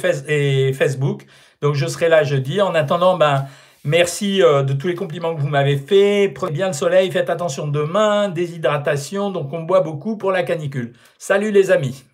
Facebook. 0.74 1.26
Donc 1.62 1.76
je 1.76 1.86
serai 1.88 2.10
là 2.10 2.24
jeudi. 2.24 2.62
En 2.62 2.74
attendant, 2.74 3.18
ben, 3.18 3.46
Merci 3.86 4.44
euh, 4.44 4.64
de 4.64 4.74
tous 4.74 4.88
les 4.88 4.96
compliments 4.96 5.36
que 5.36 5.42
vous 5.42 5.48
m'avez 5.48 5.78
faits. 5.78 6.34
Prenez 6.34 6.52
bien 6.52 6.68
le 6.68 6.74
soleil, 6.74 7.12
faites 7.12 7.30
attention 7.30 7.68
demain, 7.68 8.28
déshydratation, 8.30 9.32
donc 9.32 9.54
on 9.54 9.64
boit 9.64 9.82
beaucoup 9.82 10.18
pour 10.18 10.32
la 10.32 10.44
canicule. 10.44 10.94
Salut 11.18 11.52
les 11.52 11.72
amis 11.72 12.09